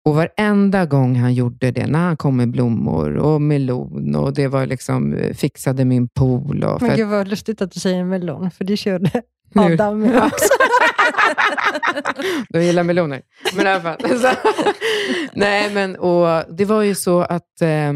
[0.05, 4.49] Och varenda gång han gjorde det, när han kom med blommor och melon och det
[4.49, 6.65] var liksom eh, fixade min pool.
[6.65, 9.23] Och Men gud vad lustigt att du säger melon, för det körde.
[9.55, 10.49] Adam också.
[12.49, 13.23] Du gillar meloner.
[13.57, 14.19] Men i alla fall.
[14.21, 14.31] Så,
[15.33, 17.93] nej, men och det var ju så att eh,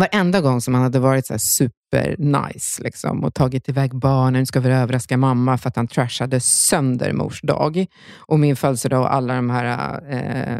[0.00, 4.60] varenda gång som han hade varit så super nice liksom, och tagit iväg barnen, ska
[4.60, 7.86] vi överraska mamma för att han trashade sönder mors dag
[8.16, 10.58] och min födelsedag och alla de här eh,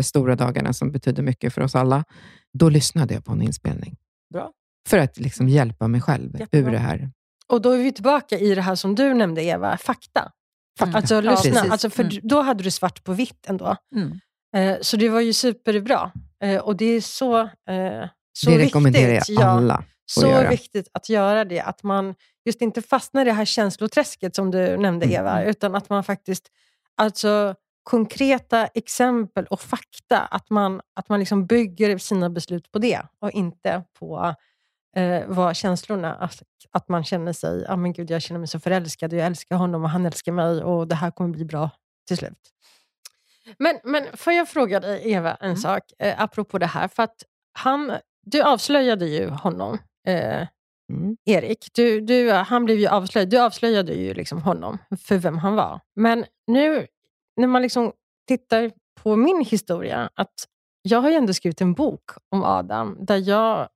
[0.00, 2.04] stora dagarna som betyder mycket för oss alla.
[2.58, 3.96] Då lyssnade jag på en inspelning.
[4.32, 4.50] Bra.
[4.88, 6.68] För att liksom hjälpa mig själv Jättebra.
[6.68, 7.10] ur det här.
[7.48, 10.32] Och då är vi tillbaka i det här som du nämnde, Eva, fakta.
[10.82, 10.94] Mm.
[10.94, 11.60] Alltså Ja, lyssna.
[11.60, 12.16] Alltså, för Mm.
[12.22, 13.76] Då hade du svart på vitt ändå.
[13.94, 14.20] Mm.
[14.56, 16.12] Eh, så det var ju superbra.
[16.44, 17.46] Eh, och det är så, eh,
[18.32, 18.60] så det viktigt.
[18.60, 20.50] rekommenderar jag ja, alla att så göra.
[20.50, 21.60] viktigt att göra det.
[21.60, 22.14] Att man
[22.44, 25.20] just inte fastnar i det här känsloträsket som du nämnde, Mm.
[25.20, 26.46] Eva, utan att man faktiskt
[26.96, 27.54] alltså,
[27.90, 30.20] konkreta exempel och fakta.
[30.20, 34.34] Att man, att man liksom bygger sina beslut på det och inte på
[34.96, 36.14] eh, vad känslorna...
[36.14, 39.26] Att, att man känner sig, ah, men gud, jag känner mig så förälskad och jag
[39.26, 41.70] älskar honom och han älskar mig och det här kommer bli bra
[42.08, 42.38] till slut.
[43.58, 45.56] Men, men får jag fråga dig, Eva, en mm.
[45.56, 46.88] sak eh, apropå det här?
[46.88, 47.22] För att
[47.52, 47.92] han,
[48.26, 50.46] du avslöjade ju honom, eh,
[50.92, 51.16] mm.
[51.24, 51.68] Erik.
[51.72, 53.30] Du, du, han blev ju avslöjad.
[53.30, 55.80] Du avslöjade ju liksom honom för vem han var.
[55.96, 56.86] Men nu
[57.46, 57.92] man liksom
[58.28, 58.70] tittar
[59.02, 60.34] på min historia, att
[60.82, 63.68] jag har ju ändå skrivit en bok om Adam, där jag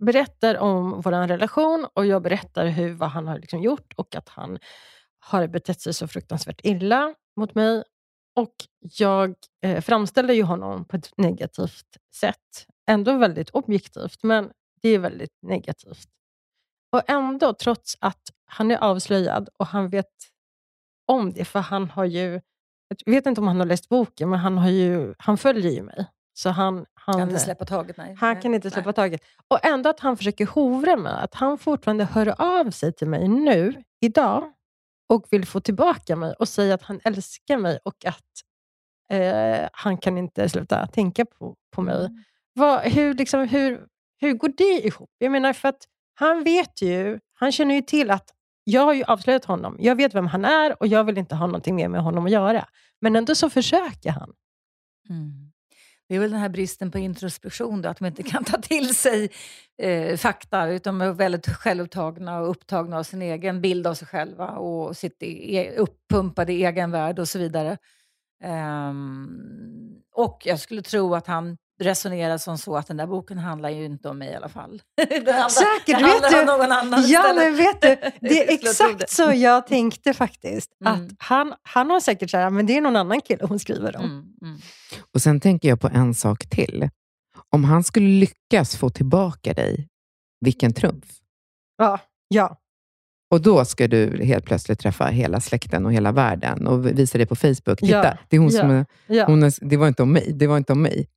[0.00, 4.28] berättar om vår relation och jag berättar hur, vad han har liksom gjort och att
[4.28, 4.58] han
[5.18, 7.84] har betett sig så fruktansvärt illa mot mig.
[8.36, 12.66] Och jag eh, framställer ju honom på ett negativt sätt.
[12.86, 14.50] Ändå väldigt objektivt, men
[14.82, 16.08] det är väldigt negativt.
[16.92, 20.12] Och ändå, trots att han är avslöjad och han vet
[21.06, 22.40] om det, för han har ju...
[23.04, 25.82] Jag vet inte om han har läst boken, men han, har ju, han följer ju
[25.82, 26.06] mig.
[26.34, 27.96] Så han, han kan inte släppa taget?
[27.96, 28.16] Nej.
[28.18, 28.94] Han kan inte släppa nej.
[28.94, 29.22] taget.
[29.48, 33.28] Och ändå att han försöker hovra med att han fortfarande hör av sig till mig
[33.28, 34.52] nu, idag,
[35.08, 38.24] och vill få tillbaka mig och säga att han älskar mig och att
[39.12, 42.04] eh, han kan inte sluta tänka på, på mig.
[42.04, 42.24] Mm.
[42.52, 43.86] Vad, hur, liksom, hur,
[44.20, 45.10] hur går det ihop?
[45.18, 45.84] Jag menar, för att
[46.14, 48.30] han vet ju, han känner ju till att
[48.64, 49.76] jag har ju avslöjat honom.
[49.78, 52.32] Jag vet vem han är och jag vill inte ha någonting mer med honom att
[52.32, 52.68] göra.
[53.00, 54.32] Men ändå så försöker han.
[55.08, 55.50] Mm.
[56.08, 58.94] Det är väl den här bristen på introspektion, då, att de inte kan ta till
[58.94, 59.30] sig
[59.82, 64.48] eh, fakta utan är väldigt självupptagna och upptagna av sin egen bild av sig själva
[64.48, 67.78] och sitt e uppumpade egenvärld och så vidare.
[68.44, 73.70] Um, och jag skulle tro att han resonerar som så att den där boken handlar
[73.70, 74.82] ju inte om mig i alla fall.
[74.96, 76.44] den handlar, Säkert, den vet du.
[76.44, 77.96] någon annan ja, men vet du,
[78.28, 80.70] Det är exakt så jag tänkte faktiskt.
[80.84, 80.92] Mm.
[80.92, 84.04] Att han, han har säkert så men det är någon annan kille hon skriver om.
[84.04, 84.60] Mm, mm.
[85.14, 86.88] Och Sen tänker jag på en sak till.
[87.52, 89.88] Om han skulle lyckas få tillbaka dig,
[90.40, 91.04] vilken trumf.
[91.78, 92.56] Ja, ja.
[93.30, 97.26] Och då ska du helt plötsligt träffa hela släkten och hela världen och visa det
[97.26, 97.78] på Facebook.
[97.78, 99.26] Titta, ja, det, är hon ja, som är, ja.
[99.26, 100.32] hon är, det var inte om mig.
[100.34, 101.08] Det var inte om mig.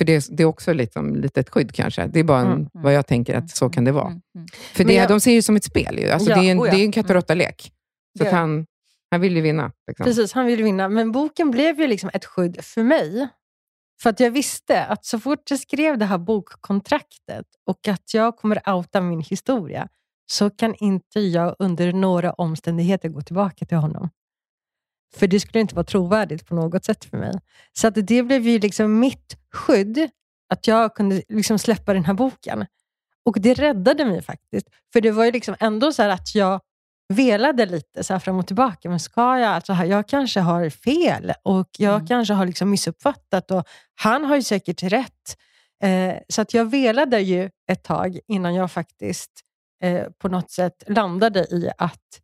[0.00, 2.06] För det, det är också liksom lite ett skydd kanske.
[2.06, 2.70] Det är bara en, mm, mm.
[2.72, 4.06] vad jag tänker att så kan det vara.
[4.06, 4.46] Mm, mm.
[4.74, 5.98] För det, jag, de ser ju som ett spel.
[5.98, 6.10] Ju.
[6.10, 7.72] Alltså, det, är en, oh det är en katt och råtta-lek.
[8.18, 8.66] Så att han,
[9.10, 9.72] han vill ju vinna.
[9.86, 10.04] Liksom.
[10.04, 10.88] Precis, han vill vinna.
[10.88, 13.28] Men boken blev ju liksom ett skydd för mig.
[14.02, 18.36] För att jag visste att så fort jag skrev det här bokkontraktet och att jag
[18.36, 19.88] kommer outa min historia,
[20.32, 24.10] så kan inte jag under några omständigheter gå tillbaka till honom.
[25.16, 27.32] För det skulle inte vara trovärdigt på något sätt för mig.
[27.72, 30.10] Så att det blev ju liksom mitt skydd,
[30.52, 32.66] att jag kunde liksom släppa den här boken.
[33.24, 34.66] Och det räddade mig faktiskt.
[34.92, 36.60] För det var ju liksom ändå så att jag
[37.08, 38.88] velade lite så fram och tillbaka.
[38.90, 42.06] Men ska jag, alltså, jag kanske har fel och jag mm.
[42.06, 45.36] kanske har liksom missuppfattat och han har ju säkert rätt.
[45.82, 49.30] Eh, så att jag velade ju ett tag innan jag faktiskt
[49.82, 52.20] eh, på något sätt landade i att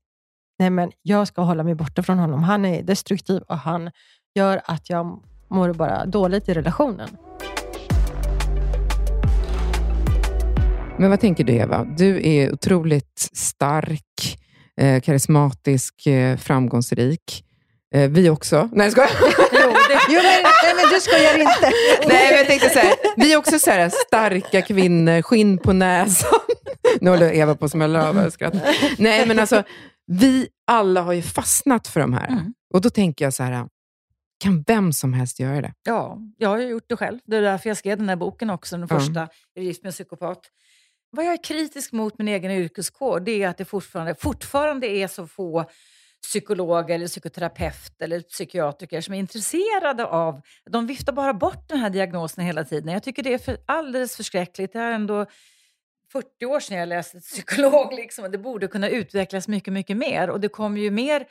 [0.59, 2.43] nej men jag ska hålla mig borta från honom.
[2.43, 3.91] Han är destruktiv och han
[4.35, 7.09] gör att jag mår bara dåligt i relationen.
[10.99, 11.85] Men vad tänker du Eva?
[11.85, 14.39] Du är otroligt stark,
[14.81, 17.45] eh, karismatisk, eh, framgångsrik.
[17.95, 18.69] Eh, vi också.
[18.73, 19.11] Nej, jag skojar.
[19.53, 21.61] jo, det, jo, men, nej, men du skojar inte.
[22.09, 25.73] nej, men jag tänkte så här, vi är också så här, starka kvinnor, skinn på
[25.73, 26.41] näsan.
[27.01, 28.31] nu håller Eva på att smälla av
[28.99, 29.63] Nej, men alltså,
[30.07, 32.29] vi alla har ju fastnat för de här.
[32.29, 32.55] Mm.
[32.75, 33.69] Och då tänker jag så här,
[34.39, 35.75] kan vem som helst göra det?
[35.83, 37.19] Ja, jag har gjort det själv.
[37.25, 39.67] Det är därför jag skrev den här boken också, den första, mm.
[39.67, 40.41] Gift med en psykopat.
[41.11, 45.09] Vad jag är kritisk mot min egen yrkeskår, det är att det fortfarande, fortfarande är
[45.09, 45.65] så få
[46.23, 50.41] psykologer, eller psykoterapeuter eller psykiatriker som är intresserade av...
[50.71, 52.93] De viftar bara bort den här diagnosen hela tiden.
[52.93, 54.73] Jag tycker det är för, alldeles förskräckligt.
[54.73, 55.27] Det är ändå
[56.13, 57.95] 40 år sedan jag läste psykolog.
[57.95, 60.31] Liksom, det borde kunna utvecklas mycket, mycket mer.
[60.31, 61.27] Och det kommer ju mer,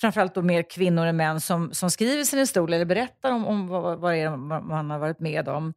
[0.00, 3.68] framförallt då mer kvinnor än män som, som skriver sin historia eller berättar om, om
[3.68, 5.74] vad, vad, är man har varit med om.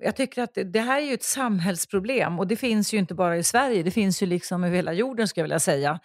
[0.00, 3.14] Jag tycker att det, det, här är ju ett samhällsproblem och det finns ju inte
[3.14, 6.00] bara i Sverige, det finns ju liksom över hela jorden skulle jag vilja säga.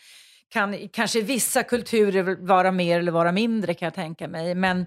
[0.50, 4.86] Kan kanske vissa kulturer vara mer eller vara mindre kan jag tänka mig, men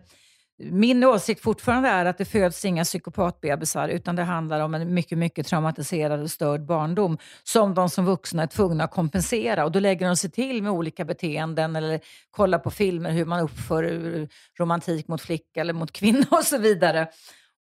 [0.59, 5.19] min åsikt fortfarande är att det föds inga psykopatbebisar utan det handlar om en mycket,
[5.19, 9.65] mycket traumatiserad och störd barndom som de som vuxna är tvungna att kompensera.
[9.65, 12.01] Och då lägger de sig till med olika beteenden eller
[12.31, 14.29] kollar på filmer hur man uppför
[14.59, 17.09] romantik mot flicka eller mot kvinna och så vidare.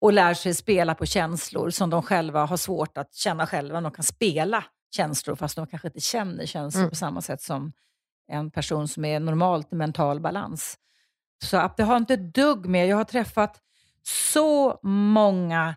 [0.00, 3.80] Och lär sig spela på känslor som de själva har svårt att känna själva.
[3.80, 4.64] De kan spela
[4.96, 6.90] känslor fast de kanske inte känner känslor mm.
[6.90, 7.72] på samma sätt som
[8.32, 10.78] en person som är normalt i mental balans.
[11.42, 13.60] Så det har inte ett dugg med, jag har träffat
[14.02, 15.74] så många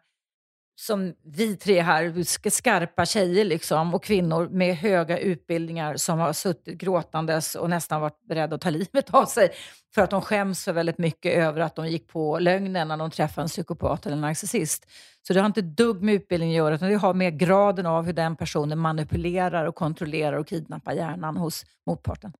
[0.78, 6.78] som vi tre här, skarpa tjejer liksom, och kvinnor med höga utbildningar som har suttit
[6.78, 9.49] gråtandes och nästan varit beredda att ta livet av sig
[9.95, 13.11] för att de skäms så väldigt mycket över att de gick på lögnen när de
[13.11, 14.86] träffade en psykopat eller en narcissist.
[15.28, 18.05] Så det har inte dugg med utbildning att göra, utan det har med graden av
[18.05, 22.34] hur den personen manipulerar och kontrollerar och kidnappar hjärnan hos motparten.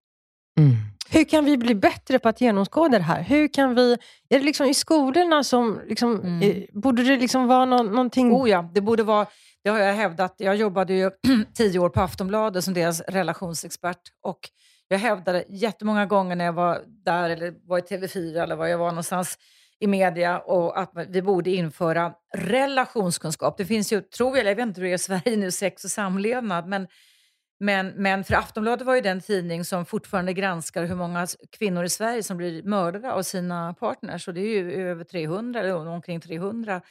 [0.60, 0.76] Mm.
[1.10, 3.22] Hur kan vi bli bättre på att genomskåda det här?
[3.22, 3.94] Hur kan vi,
[4.30, 5.82] är det liksom i skolorna som...
[5.88, 6.42] Liksom, mm.
[6.42, 8.34] eh, borde det liksom vara no någonting...
[8.34, 9.28] Oh ja, det borde vara...
[9.64, 10.36] Det har jag hävdat.
[10.38, 11.12] Jag jobbade ju
[11.54, 14.02] tio år på Aftonbladet som deras relationsexpert.
[14.22, 14.40] Och
[14.88, 18.78] jag hävdade jättemånga gånger när jag var där, eller var i TV4 eller var jag
[18.78, 19.38] var någonstans
[19.80, 23.58] i media, och att vi borde införa relationskunskap.
[23.58, 25.84] Det finns ju, tror jag, jag vet inte hur det är i Sverige nu, sex
[25.84, 26.88] och samlevnad, men
[27.60, 31.90] men, men för Aftonbladet var ju den tidning som fortfarande granskar hur många kvinnor i
[31.90, 34.28] Sverige som blir mördade av sina partners.
[34.28, 36.82] Och det är ju över 300, eller omkring 300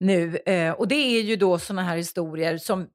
[0.00, 0.36] nu.
[0.36, 2.86] Eh, och det är ju då sådana här historier som,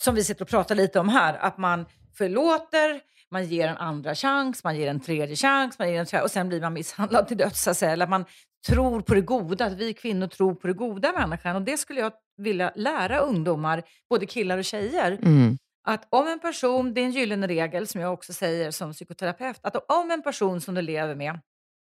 [0.00, 1.34] som vi sitter och pratar lite om här.
[1.34, 1.86] Att man
[2.18, 6.24] förlåter, man ger en andra chans, man ger en tredje chans, man ger en tredje,
[6.24, 7.82] och sen blir man misshandlad till döds.
[7.82, 8.24] Eller man
[8.66, 11.56] tror på det goda, att vi kvinnor tror på det goda människan.
[11.56, 15.18] Och det skulle jag vilja lära ungdomar, både killar och tjejer.
[15.22, 15.58] Mm
[15.88, 19.60] att om en person, det är en gyllene regel som jag också säger som psykoterapeut,
[19.62, 21.40] att om en person som du lever med,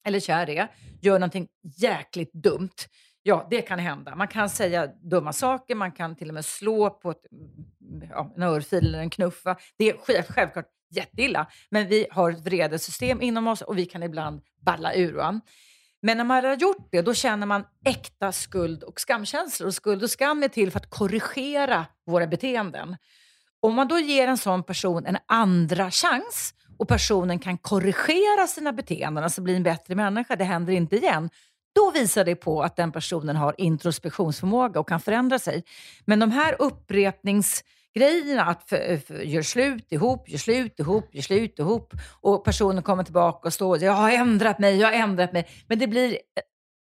[0.06, 0.68] eller kär är,
[1.02, 2.76] gör någonting jäkligt dumt,
[3.24, 4.16] ja det kan hända.
[4.16, 8.34] Man kan säga dumma saker, man kan till och med slå på ett, mm, ja,
[8.36, 9.44] en örfil eller en knuff.
[9.78, 14.42] Det är självklart jätteilla, men vi har ett vredesystem inom oss och vi kan ibland
[14.66, 15.14] balla ur.
[15.14, 15.42] Va?
[16.02, 19.68] Men när man har gjort det, då känner man äkta skuld och skamkänslor.
[19.68, 22.96] Och skuld och skam är till för att korrigera våra beteenden.
[23.64, 28.74] Om man då ger en sån person en andra chans och personen kan korrigera sina
[28.74, 31.30] beteenden, alltså bli en bättre människa, det händer inte igen,
[31.76, 35.64] då visar det på att den personen har introspektionsförmåga och kan förändra sig.
[36.06, 41.60] Men de här upprepningsgrejerna, att för, för, gör slut ihop, gör slut ihop, gör slut
[41.60, 45.48] ihop och personen kommer tillbaka och står jag har ändrat mig, jag har ändrat mig.
[45.68, 46.18] Men det blir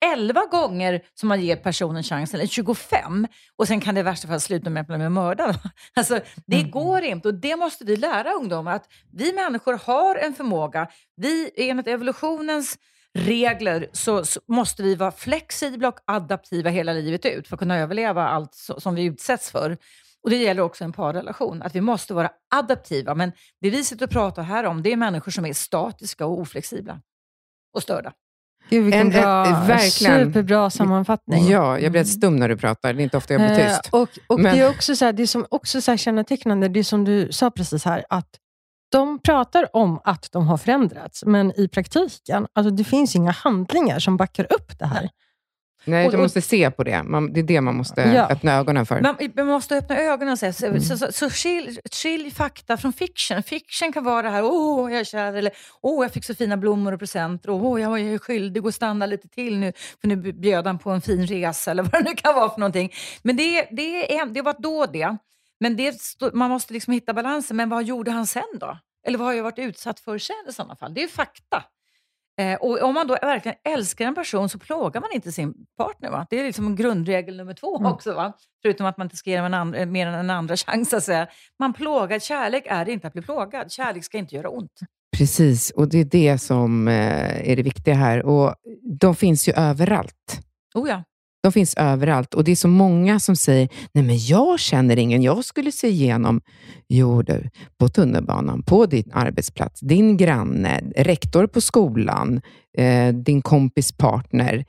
[0.01, 3.26] 11 gånger som man ger personen chansen, eller 25,
[3.57, 5.59] och sen kan det i värsta fall sluta med att bli mördad.
[5.94, 6.70] Alltså, det mm.
[6.70, 10.88] går inte och det måste vi lära ungdomar, att vi människor har en förmåga.
[11.16, 12.78] Vi, enligt evolutionens
[13.14, 17.78] regler så, så, måste vi vara flexibla och adaptiva hela livet ut för att kunna
[17.78, 19.78] överleva allt så, som vi utsätts för.
[20.22, 23.14] Och Det gäller också en parrelation, att vi måste vara adaptiva.
[23.14, 26.38] Men det vi sitter och pratar här om, det är människor som är statiska och
[26.38, 27.01] oflexibla
[27.74, 28.12] och störda.
[28.71, 30.27] Gud, vilken en, bra, en, verkligen.
[30.27, 31.49] superbra sammanfattning.
[31.49, 32.93] Ja, jag blir helt stum när du pratar.
[32.93, 33.91] Det är inte ofta jag blir eh, tyst.
[33.93, 34.57] Eh, och, och Men...
[34.57, 37.51] Det är också så här, det som också så här kännetecknande, det som du sa
[37.51, 38.29] precis här, att
[38.93, 43.99] de pratar om att de har förändrats, men i praktiken, alltså det finns inga handlingar
[43.99, 45.11] som backar upp det här.
[45.89, 47.03] Nej, och, du måste se på det.
[47.03, 48.28] Man, det är det man måste ja.
[48.30, 49.01] öppna ögonen för.
[49.01, 50.80] Man, man måste öppna ögonen och säga, så, mm.
[50.80, 53.43] så, så, så skilj, skilj, fakta från fiction.
[53.43, 56.24] Fiction kan vara det här, åh, oh, jag är kär, eller åh, oh, jag fick
[56.24, 59.72] så fina blommor och presenter, åh, oh, jag är skyldig att stanna lite till nu,
[60.01, 62.61] för nu bjöd han på en fin resa, eller vad det nu kan vara för
[62.61, 62.93] någonting.
[63.22, 65.16] Men det, det, är, det var då det.
[65.61, 65.95] Men det,
[66.32, 67.57] man måste liksom hitta balansen.
[67.57, 68.78] Men vad gjorde han sen då?
[69.07, 70.95] Eller vad har jag varit utsatt för sen i sådana fall?
[70.95, 71.64] Det är fakta.
[72.39, 76.11] Eh, och om man då verkligen älskar en person så plågar man inte sin partner.
[76.11, 76.26] Va?
[76.30, 77.93] Det är liksom grundregel nummer två mm.
[77.93, 78.14] också.
[78.14, 78.32] Va?
[78.62, 80.93] Förutom att man inte ska ge en andra, mer än en andra chans.
[80.93, 81.28] Att säga.
[81.59, 83.72] Man plågar, kärlek är inte att bli plågad.
[83.72, 84.80] Kärlek ska inte göra ont.
[85.16, 88.26] Precis, och det är det som eh, är det viktiga här.
[88.26, 88.55] Och
[89.01, 90.41] De finns ju överallt.
[90.74, 91.03] Oh ja.
[91.43, 95.22] De finns överallt och det är så många som säger, nej men jag känner ingen,
[95.22, 96.41] jag skulle se igenom.
[96.89, 102.41] Jo du, på tunnelbanan, på din arbetsplats, din granne, rektor på skolan,
[102.78, 104.64] eh, din kompis partner,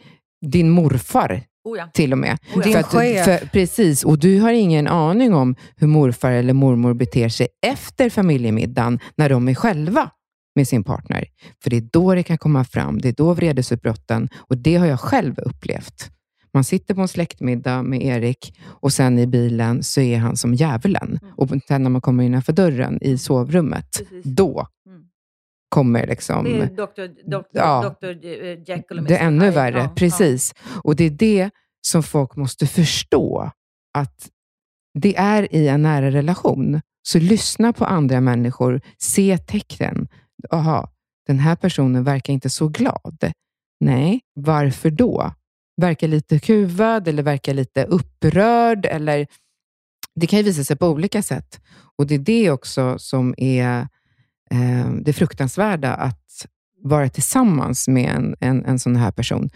[0.46, 1.90] din morfar oh ja.
[1.94, 2.38] till och med.
[2.56, 2.62] Oh ja.
[2.64, 3.26] Din för chef.
[3.26, 8.10] För, precis, och du har ingen aning om hur morfar eller mormor beter sig efter
[8.10, 10.10] familjemiddagen när de är själva
[10.56, 11.26] med sin partner.
[11.64, 14.86] För det är då det kan komma fram, det är då vredesutbrotten och det har
[14.86, 16.12] jag själv upplevt.
[16.54, 20.54] Man sitter på en släktmiddag med Erik och sen i bilen så är han som
[20.54, 21.20] djävulen.
[21.22, 21.34] Mm.
[21.38, 24.24] Och sen när man kommer innanför dörren i sovrummet, Precis.
[24.24, 25.02] då mm.
[25.70, 26.44] kommer liksom...
[26.44, 27.30] Det är Dr.
[27.30, 27.46] Dr.
[27.52, 28.08] Ja, Dr.
[28.70, 30.54] Jekyll och Det är ännu värre, ja, precis.
[30.56, 30.82] Ja.
[30.84, 31.50] Och det är det
[31.82, 33.52] som folk måste förstå,
[33.94, 34.30] att
[34.94, 36.82] det är i en nära relation.
[37.02, 40.08] Så lyssna på andra människor, se tecknen.
[40.52, 40.92] Aha,
[41.28, 43.32] den här personen verkar inte så glad.
[43.80, 45.34] Nej, varför då?
[45.80, 48.86] Verkar lite kuvad eller verkar lite upprörd.
[48.86, 49.28] Eller,
[50.16, 51.62] det kan ju visa sig på olika sätt.
[51.96, 53.88] Och Det är det också som är
[54.52, 56.46] eh, det fruktansvärda, att
[56.84, 59.50] vara tillsammans med en, en, en sån här person,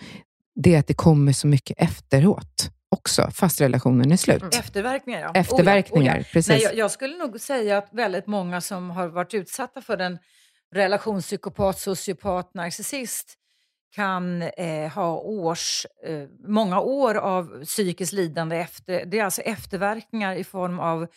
[0.55, 4.41] det är att det kommer så mycket efteråt också, fast relationen är slut.
[4.41, 4.59] Mm.
[4.59, 5.31] Efterverkningar, ja.
[5.33, 6.25] Efterverkningar, oh ja, oh ja.
[6.33, 6.49] precis.
[6.49, 10.19] Nej, jag, jag, skulle nog säga att väldigt många som har varit utsatta för en
[10.75, 13.37] relationspsykopat, sociopat, narcissist
[13.95, 18.57] kan eh, ha års, eh, många år av psykiskt lidande.
[18.57, 21.07] Efter, det är alltså efterverkningar i form av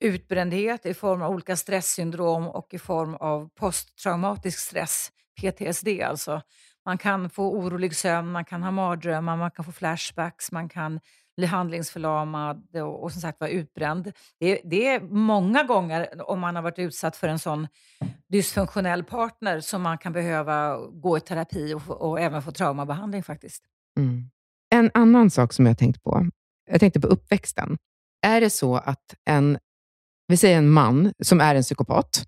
[0.00, 6.42] utbrändhet, i form av olika stresssyndrom och i form av posttraumatisk stress, PTSD alltså.
[6.84, 11.00] Man kan få orolig sömn, man kan ha mardrömmar, man kan få flashbacks, man kan
[11.38, 14.12] bli handlingsförlamad och, och som sagt vara utbränd.
[14.40, 17.68] Det, det, är många gånger om man har varit utsatt för en sån
[18.28, 23.64] dysfunktionell partner som man kan behöva gå i terapi och, och även få traumabehandling faktiskt.
[23.98, 24.30] Mm.
[24.70, 26.26] En annan sak som jag tänkt på,
[26.70, 27.78] jag tänkte på uppväxten.
[28.26, 29.58] Är det så att en,
[30.26, 32.26] vi säger en man som är en psykopat,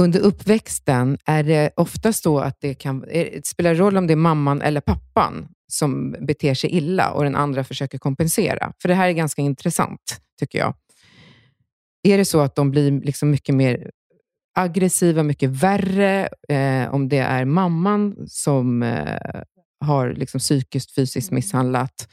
[0.00, 4.16] under uppväxten är det oftast så att det kan det spelar roll om det är
[4.16, 8.72] mamman eller pappan som beter sig illa och den andra försöker kompensera.
[8.82, 10.74] För det här är ganska intressant, tycker jag.
[12.02, 13.90] Är det så att de blir liksom mycket mer
[14.54, 19.42] aggressiva, mycket värre, eh, om det är mamman som eh,
[19.80, 21.36] har liksom psykiskt, fysiskt mm.
[21.36, 22.08] misshandlat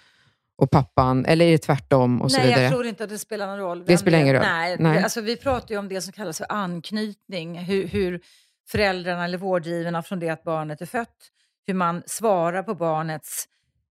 [0.57, 2.21] och pappan, eller är det tvärtom?
[2.21, 2.63] Och Nej, vidare?
[2.63, 3.83] jag tror inte att det spelar någon roll.
[3.85, 4.43] Det spelar ingen roll?
[4.43, 5.03] Nej, Nej.
[5.03, 7.59] Alltså, vi pratar ju om det som kallas för anknytning.
[7.59, 8.21] Hur, hur
[8.69, 11.31] föräldrarna eller vårdgivarna från det att barnet är fött,
[11.67, 13.47] hur man svarar på barnets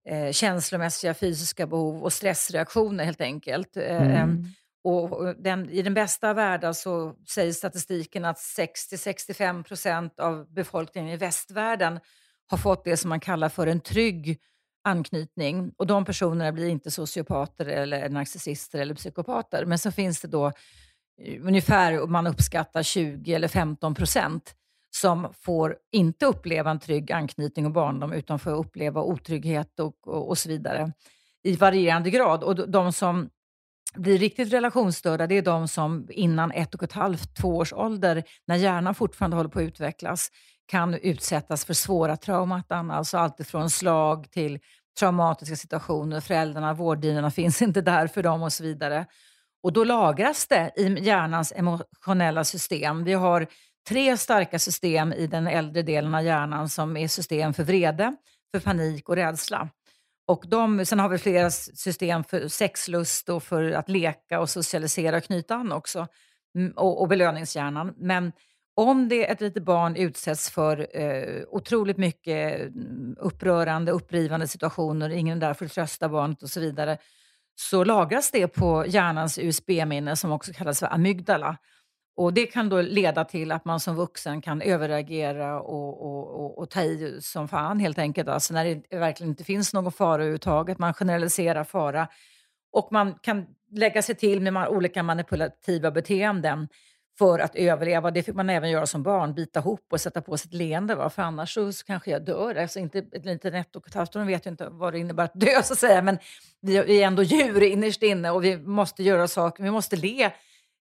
[0.08, 3.76] eh, känslomässiga, fysiska behov och stressreaktioner helt enkelt.
[3.76, 4.10] Eh, mm.
[4.10, 4.44] Ehm,
[4.84, 11.10] och den, I den bästa av världar så säger statistiken att 60-65 procent av befolkningen
[11.10, 12.00] i västvärlden
[12.46, 14.40] har fått det som man kallar för en trygg
[14.84, 15.72] anknytning.
[15.76, 19.64] Och de personerna blir inte sociopater, eller narcissister eller psykopater.
[19.64, 20.46] Men så finns det då
[21.22, 24.54] eh, ungefär, man uppskattar 20 eller 15 procent
[25.00, 30.28] som får inte uppleva en trygg anknytning och barndom utan får uppleva otrygghet och, och,
[30.28, 30.92] och så vidare
[31.42, 32.42] i varierande grad.
[32.42, 33.30] Och de som
[33.94, 38.22] blir riktigt relationsstörda, det är de som innan ett och ett halvt, två års ålder,
[38.46, 40.30] när hjärnan fortfarande håller på att utvecklas,
[40.66, 44.58] kan utsättas för svåra trauman, alltså allt från slag till
[44.98, 46.20] traumatiska situationer.
[46.20, 49.06] Föräldrarna, vårdgivarna finns inte där för dem och så vidare.
[49.62, 53.04] Och då lagras det i hjärnans emotionella system.
[53.04, 53.46] Vi har
[53.88, 58.16] tre starka system i den äldre delen av hjärnan som är system för vrede,
[58.54, 59.68] för panik och rädsla.
[60.26, 65.16] Och de, sen har vi flera system för sexlust och för att leka och socialisera
[65.16, 66.06] och knyta an också.
[66.56, 67.94] Mm, och, och belöningshjärnan.
[67.96, 68.32] Men
[68.74, 75.36] om det ett litet barn utsätts för eh, otroligt mycket mm, upprörande, upprivande situationer, ingen
[75.36, 76.98] är där för att trösta barnet och så vidare,
[77.54, 81.56] så lagras det på hjärnans USB-minne som också kallas för amygdala.
[82.16, 86.58] Och Det kan då leda till att man som vuxen kan överreagera och, och, och,
[86.58, 88.28] och ta i som fan helt enkelt.
[88.28, 90.78] Alltså när det verkligen inte finns någon fara överhuvudtaget.
[90.78, 92.08] Man generaliserar fara.
[92.72, 96.68] Och man kan lägga sig till med olika manipulativa beteenden
[97.18, 98.10] för att överleva.
[98.10, 100.94] Det fick man även göra som barn, bita ihop och sätta på sig ett leende.
[100.94, 101.10] Va?
[101.10, 102.54] För annars så, så kanske jag dör.
[102.54, 105.24] Alltså inte ett litet ett och ett halvt år vet ju inte vad det innebär
[105.24, 106.02] att dö så att säga.
[106.02, 106.18] Men
[106.60, 109.62] vi, vi är ändå djur innerst inne och vi måste göra saker.
[109.62, 110.30] Vi måste le.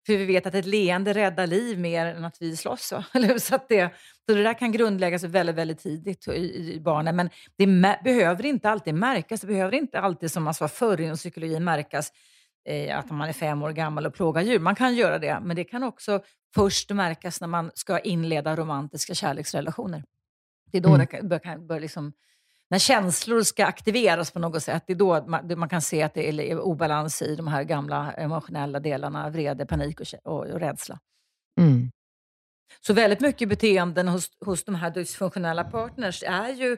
[0.07, 2.83] För vi vet att ett leende räddar liv mer än att vi slåss.
[2.83, 3.05] Så,
[3.39, 3.95] så, att det,
[4.29, 7.17] så det där kan grundläggas väldigt, väldigt tidigt i, i barnen.
[7.17, 7.67] Men det
[8.05, 9.41] behöver inte alltid märkas.
[9.41, 12.13] Det behöver inte alltid, som man sa förr inom psykologin, märkas
[12.69, 14.59] eh, att man är fem år gammal och plågar djur.
[14.59, 16.23] Man kan göra det, men det kan också
[16.55, 20.05] först märkas när man ska inleda romantiska kärleksrelationer.
[20.73, 21.07] Det är då mm.
[21.11, 22.13] det bör, bör liksom,
[22.71, 26.15] när känslor ska aktiveras på något sätt, det är då man, man, kan se att
[26.15, 30.99] det är obalans i de här gamla emotionella delarna, vrede, panik och, och, och rädsla.
[31.61, 31.91] Mm.
[32.81, 36.77] Så väldigt mycket beteenden hos, hos de här dysfunktionella partners är ju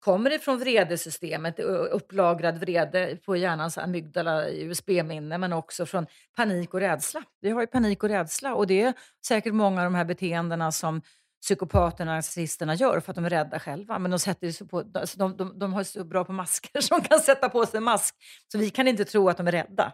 [0.00, 1.58] kommer ifrån vredesystemet,
[1.90, 6.06] upplagrad vrede på hjärnans amygdala, USB-minne, men också från
[6.36, 7.22] panik och rädsla.
[7.40, 8.94] Vi har ju panik och rädsla och det är
[9.26, 11.02] säkert många av de här beteendena som
[11.42, 13.98] psykopaterna och narcissisterna gör för att de är rädda själva.
[13.98, 17.00] Men de, sätter sig på, alltså de, de, de har så bra på masker som
[17.00, 18.14] kan sätta på sig en mask.
[18.52, 19.92] Så vi kan inte tro att de är rädda.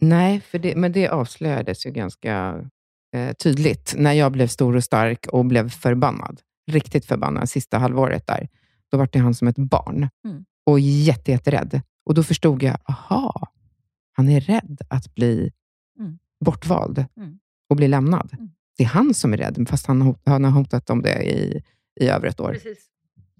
[0.00, 2.64] Nej, för det, men det avslöjades ju ganska
[3.16, 6.40] eh, tydligt när jag blev stor och stark och blev förbannad.
[6.70, 8.48] Riktigt förbannad sista halvåret där.
[8.90, 10.44] Då var det han som ett barn mm.
[10.66, 11.80] och jätte, jätterädd.
[12.06, 13.52] Och då förstod jag, aha,
[14.12, 15.52] han är rädd att bli
[15.98, 16.18] mm.
[16.44, 17.38] bortvald mm.
[17.68, 18.30] och bli lämnad.
[18.80, 21.62] Det är han som är rädd, fast han, hot, han har hotat om det i,
[22.00, 22.52] i över ett år.
[22.52, 22.78] Precis.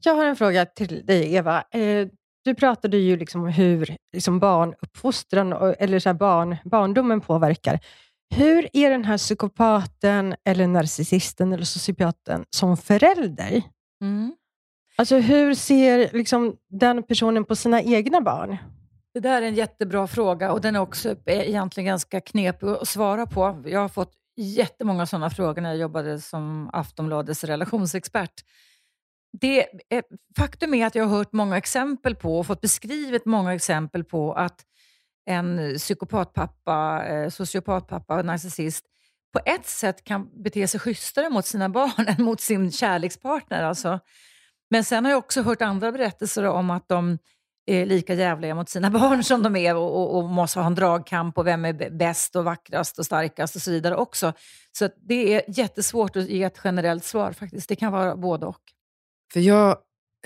[0.05, 1.65] Jag har en fråga till dig, Eva.
[1.71, 2.09] Eh,
[2.45, 7.81] du pratade ju liksom om hur liksom barnuppfostran, eller så barn, barndomen påverkar.
[8.35, 13.63] Hur är den här psykopaten, eller narcissisten eller sociopaten som förälder?
[14.03, 14.33] Mm.
[14.97, 18.57] Alltså hur ser liksom, den personen på sina egna barn?
[19.15, 23.27] Det där är en jättebra fråga och den är också egentligen ganska knepig att svara
[23.27, 23.63] på.
[23.67, 28.45] Jag har fått jättemånga sådana frågor när jag jobbade som Aftonbladets relationsexpert.
[29.41, 30.03] Det är,
[30.37, 34.33] faktum är att jag har hört många exempel på och fått beskrivet många exempel på
[34.33, 34.65] att
[35.27, 38.85] en psykopatpappa, eh, sociopatpappa, narcissist
[39.33, 43.63] på ett sätt kan bete sig schysstare mot sina barn än mot sin kärlekspartner.
[43.63, 44.01] Alltså.
[44.71, 47.19] Men sen har jag också hört andra berättelser om att de
[47.67, 50.75] är lika jävliga mot sina barn som de är och, och, och måste ha en
[50.75, 54.33] dragkamp på vem är bäst och vackrast och starkast och så vidare också.
[54.79, 57.69] Så det är jättesvårt att ge ett generellt svar faktiskt.
[57.69, 58.61] Det kan vara både och.
[59.33, 59.77] För jag,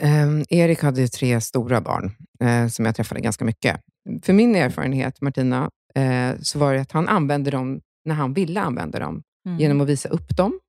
[0.01, 3.81] eh, Erik hade ju tre stora barn eh, som jag träffade ganska mycket.
[4.23, 8.61] För min erfarenhet, Martina, eh, så var det att han använde dem när han ville
[8.61, 9.23] använda dem.
[9.47, 9.59] Mm.
[9.59, 10.61] Genom att visa upp dem,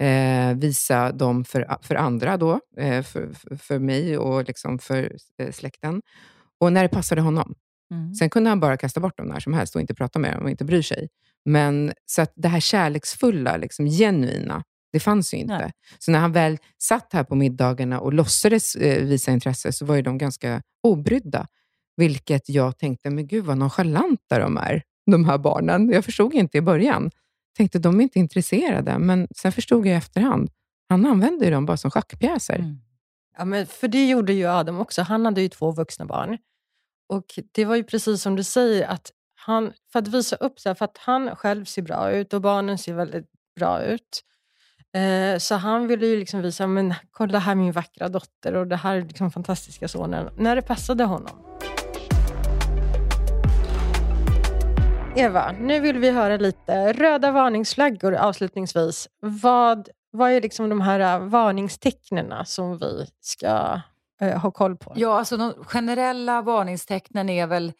[0.00, 5.50] eh, visa dem för, för andra, då, eh, för, för, mig och liksom för eh,
[5.52, 6.02] släkten.
[6.60, 7.54] Och när det passade honom.
[7.90, 8.14] Mm.
[8.14, 10.42] Sen kunde han bara kasta bort dem när som helst och inte prata med dem
[10.44, 11.08] och inte bry sig.
[11.44, 15.58] Men så att det här kärleksfulla, liksom, genuina, det fanns ju inte.
[15.58, 15.72] Nej.
[15.98, 19.96] Så när han väl satt här på middagarna och låtsades eh, visa intresse, så var
[19.96, 21.46] ju de ganska obrydda.
[21.96, 25.90] Vilket jag tänkte, men gud vad nonchalanta de är, de här barnen.
[25.90, 27.10] Jag förstod inte i början.
[27.56, 28.98] Tänkte, de är inte intresserade.
[28.98, 30.50] Men sen förstod jag i efterhand,
[30.88, 32.58] han använde ju dem bara som schackpjäser.
[32.58, 32.80] Mm.
[33.38, 35.02] Ja, men för det gjorde ju Adam också.
[35.02, 36.38] Han hade ju två vuxna barn.
[37.08, 40.74] Och Det var ju precis som du säger, att han, för att visa upp sig,
[40.74, 43.26] för att han själv ser bra ut och barnen ser väldigt
[43.56, 44.24] bra ut.
[44.94, 48.76] Eh, så han ville ju liksom visa, men kolla här min vackra dotter och det
[48.76, 51.42] här är liksom fantastiska sonen, när det passade honom.
[55.16, 59.08] Eva, nu vill vi höra lite röda varningsflaggor avslutningsvis.
[59.20, 63.80] Vad, vad är liksom de här äh, varningstecknen som vi ska
[64.20, 64.92] eh, ha koll på?
[64.96, 67.72] Ja, alltså de generella varningstecknen är väl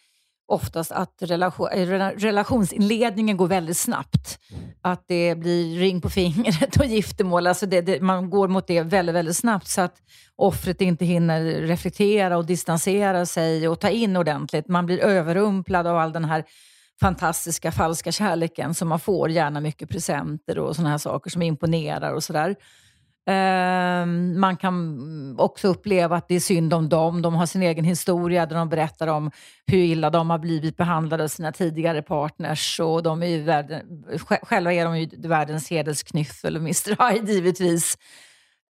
[0.48, 4.38] oftast att relation, äh, relationsinledningen går väldigt snabbt.
[4.82, 7.46] Att det blir ring på fingret och giftermål.
[7.46, 9.96] Alltså det, det, man går mot det väldigt, väldigt snabbt så att
[10.36, 14.68] offret inte hinner reflektera och distansera sig och ta in ordentligt.
[14.68, 16.44] Man blir överrumplad av all den här
[17.00, 22.12] fantastiska falska kärleken som man får, gärna mycket presenter och sådana här saker som imponerar
[22.12, 22.56] och sådär.
[23.26, 27.22] Ehm, man kan också uppleva att det är synd om dem.
[27.22, 29.30] De har sin egen historia där de berättar om
[29.66, 32.80] hur illa de har blivit behandlade av sina tidigare partners.
[32.80, 34.04] Och de är världen,
[34.42, 37.98] själva är de ju världens hedersknyffel och Mr Hyde givetvis.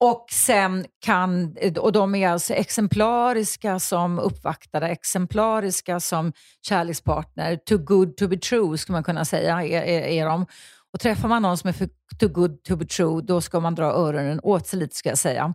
[0.00, 6.32] Och sen kan, och de är alltså exemplariska som uppvaktare, exemplariska som
[6.62, 7.56] kärlekspartner.
[7.56, 10.46] Too good to be true, skulle man kunna säga, är, är, är de.
[10.92, 11.88] Och träffar man någon som är för
[12.20, 15.18] too good to be true, då ska man dra öronen åt sig lite, ska jag
[15.18, 15.54] säga.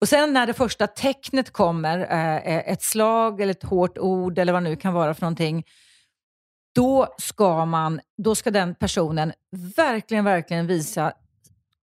[0.00, 4.38] Och sen när det första tecknet kommer, eh, eh ett slag eller ett hårt ord
[4.38, 5.64] eller vad det nu kan vara för någonting,
[6.74, 9.32] då ska, man, då ska den personen
[9.76, 11.12] verkligen, verkligen visa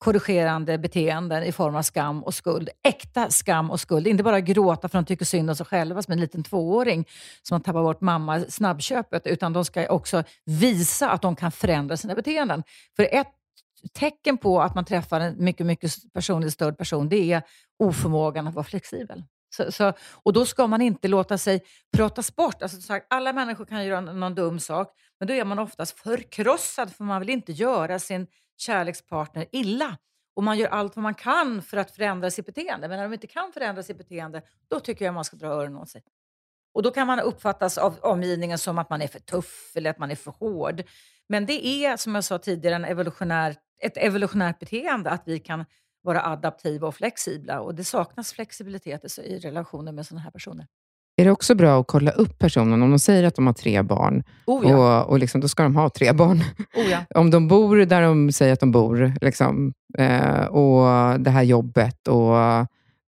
[0.04, 2.68] korrigerande beteenden i form av skam och skuld.
[2.82, 4.06] Äkta skam och skuld.
[4.06, 7.08] Inte bara gråta för att de tycker synd om sig själva som en liten tvååring
[7.42, 11.96] som har tappat bort mamma snabbköpet, utan de ska också visa att de kan förändra
[11.96, 12.62] sina beteenden.
[12.96, 13.28] För ett
[13.92, 17.42] tecken på att man träffar en mycket, mycket personligt störd person, det är
[17.78, 19.24] oförmågan att vara flexibel.
[19.56, 21.60] Så, så, och då ska man inte låta sig
[21.96, 22.62] pratas bort.
[22.62, 24.88] Alltså, sagt, alla människor kan göra någon dum sak,
[25.18, 28.26] men då är man oftast förkrossad för man vill inte göra sin
[28.56, 29.98] kärlekspartner illa.
[30.36, 32.88] Och man gör allt vad man kan för att förändra sitt beteende.
[32.88, 35.76] Men när de inte kan förändra sitt beteende, då tycker jag man ska dra öronen
[35.76, 36.02] åt sig.
[36.74, 39.98] Och då kan man uppfattas av omgivningen som att man är för tuff eller att
[39.98, 40.82] man är för hård.
[41.28, 45.64] Men det är, som jag sa tidigare, en evolutionär, ett evolutionärt beteende att vi kan
[46.02, 47.60] vara adaptiva och flexibla.
[47.60, 50.66] Och det saknas flexibilitet i relationer med sådana här personer.
[51.16, 52.82] Är det också bra att kolla upp personen?
[52.82, 55.02] Om de säger att de har tre barn, oh ja.
[55.02, 56.40] och, och liksom, då ska de ha tre barn.
[56.76, 56.98] Oh ja.
[57.14, 62.08] Om de bor där de säger att de bor, liksom, eh, och det här jobbet,
[62.08, 62.34] och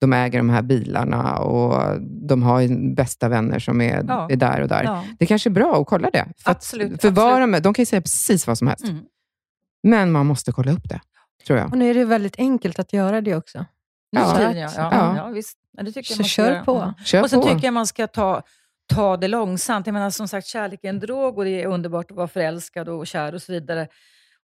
[0.00, 4.28] de äger de här bilarna och de har bästa vänner som är, ja.
[4.30, 4.84] är där och där.
[4.84, 5.04] Ja.
[5.18, 6.26] Det kanske är bra att kolla det.
[6.38, 6.92] För absolut.
[6.92, 7.52] Att, för absolut.
[7.52, 8.84] De, de kan ju säga precis vad som helst.
[8.84, 9.04] Mm.
[9.82, 11.00] Men man måste kolla upp det,
[11.46, 11.72] tror jag.
[11.72, 13.64] Och nu är det väldigt enkelt att göra det också.
[14.10, 15.16] Ja, ja, ja, ja.
[15.16, 15.58] ja visst.
[15.84, 16.76] Det tycker så kör på.
[16.76, 16.94] Mm.
[17.04, 17.48] Kör och sen på.
[17.48, 18.42] tycker jag man ska ta,
[18.86, 19.86] ta det långsamt.
[19.86, 22.88] Jag menar, som sagt, kärlek är en drog och det är underbart att vara förälskad
[22.88, 23.88] och kär och så vidare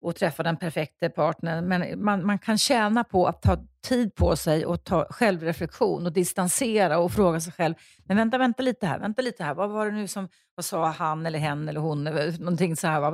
[0.03, 1.68] och träffa den perfekta partnern.
[1.68, 6.12] Men man, man kan tjäna på att ta tid på sig och ta självreflektion och
[6.12, 7.74] distansera och fråga sig själv,
[8.05, 9.55] men vänta, vänta lite här, vänta lite här.
[9.55, 12.05] Vad var det nu som, vad sa han eller hen eller hon,
[12.39, 13.01] någonting så här.
[13.01, 13.12] Vad,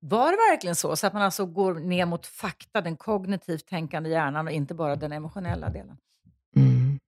[0.00, 0.96] Var det verkligen så?
[0.96, 4.96] Så att man alltså går ner mot fakta, den kognitivt tänkande hjärnan och inte bara
[4.96, 5.96] den emotionella delen?
[6.56, 6.98] Mm.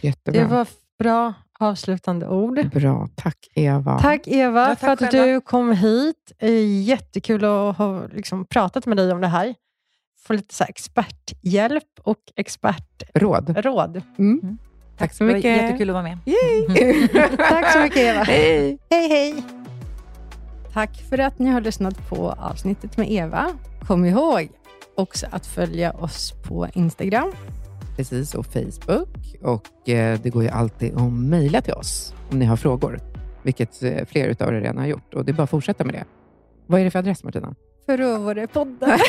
[0.00, 0.40] Jättebra.
[0.42, 0.66] Det var
[0.98, 2.70] bra avslutande ord.
[2.70, 3.08] Bra.
[3.14, 3.98] Tack Eva.
[3.98, 5.26] Tack Eva Ja, tack för att själva.
[5.26, 6.32] du kom hit.
[6.84, 9.54] Jättekul att ha liksom, pratat med dig om det här.
[10.26, 13.58] Få lite så här, experthjälp och expertråd.
[13.64, 14.02] Råd.
[14.18, 14.58] Mm.
[14.98, 15.62] Tack så Det var mycket.
[15.62, 16.18] jättekul att vara med.
[17.48, 18.22] Tack så mycket Eva.
[18.22, 18.78] Hej.
[18.90, 19.42] Hej hej!
[20.72, 23.46] Tack för att ni har lyssnat på avsnittet med Eva.
[23.86, 24.48] Kom ihåg
[24.94, 27.32] också att följa oss på Instagram.
[27.96, 29.36] Precis, och Facebook.
[29.42, 33.00] Och eh, det går ju alltid att mejla till oss om ni har frågor,
[33.42, 35.14] vilket eh, fler av er redan har gjort.
[35.14, 36.04] Och det är bara att fortsätta med det.
[36.66, 37.54] Vad är det för adress, Martina?
[37.86, 38.98] Förövarepodden.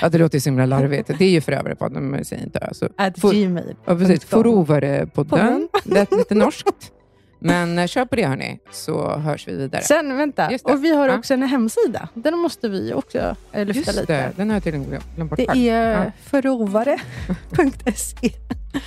[0.00, 1.10] Ja, det låter ju så himla larvigt.
[1.18, 2.88] Det är ju Förövarepodden, men säg inte ö.
[2.96, 3.76] At gmail.
[3.84, 4.24] ja, precis.
[4.24, 5.28] Förövarepodden.
[5.28, 5.68] Podden.
[5.84, 6.92] Det är lite norskt.
[7.38, 9.82] Men eh, kör på det, hörni, så hörs vi vidare.
[9.82, 10.50] Sen, vänta.
[10.64, 11.18] Och vi har Ja.
[11.18, 12.08] också en hemsida.
[12.14, 14.12] Den måste vi också eh, lyfta Just lite.
[14.12, 14.86] det, den har jag tydligen
[15.16, 15.36] glömt- bort.
[15.38, 15.60] Det själv.
[15.68, 18.30] är förrovare.se.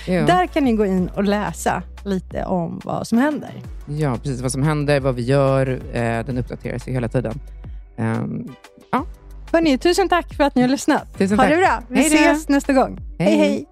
[0.06, 0.26] Ja.
[0.26, 3.50] Där kan ni gå in och läsa lite om vad som händer.
[3.88, 4.40] Ja, precis.
[4.40, 5.80] Vad som händer, vad vi gör.
[5.92, 7.40] Eh, den uppdateras ju hela tiden.
[7.98, 8.48] Ehm,
[9.52, 11.18] Hörrni, tusen tack för att ni har lyssnat.
[11.18, 11.54] Tusen ha tack.
[11.54, 11.82] det bra.
[11.88, 12.16] Vi Hej då.
[12.16, 12.98] ses nästa gång.
[13.18, 13.28] hej.
[13.28, 13.38] Hej.
[13.38, 13.66] hej.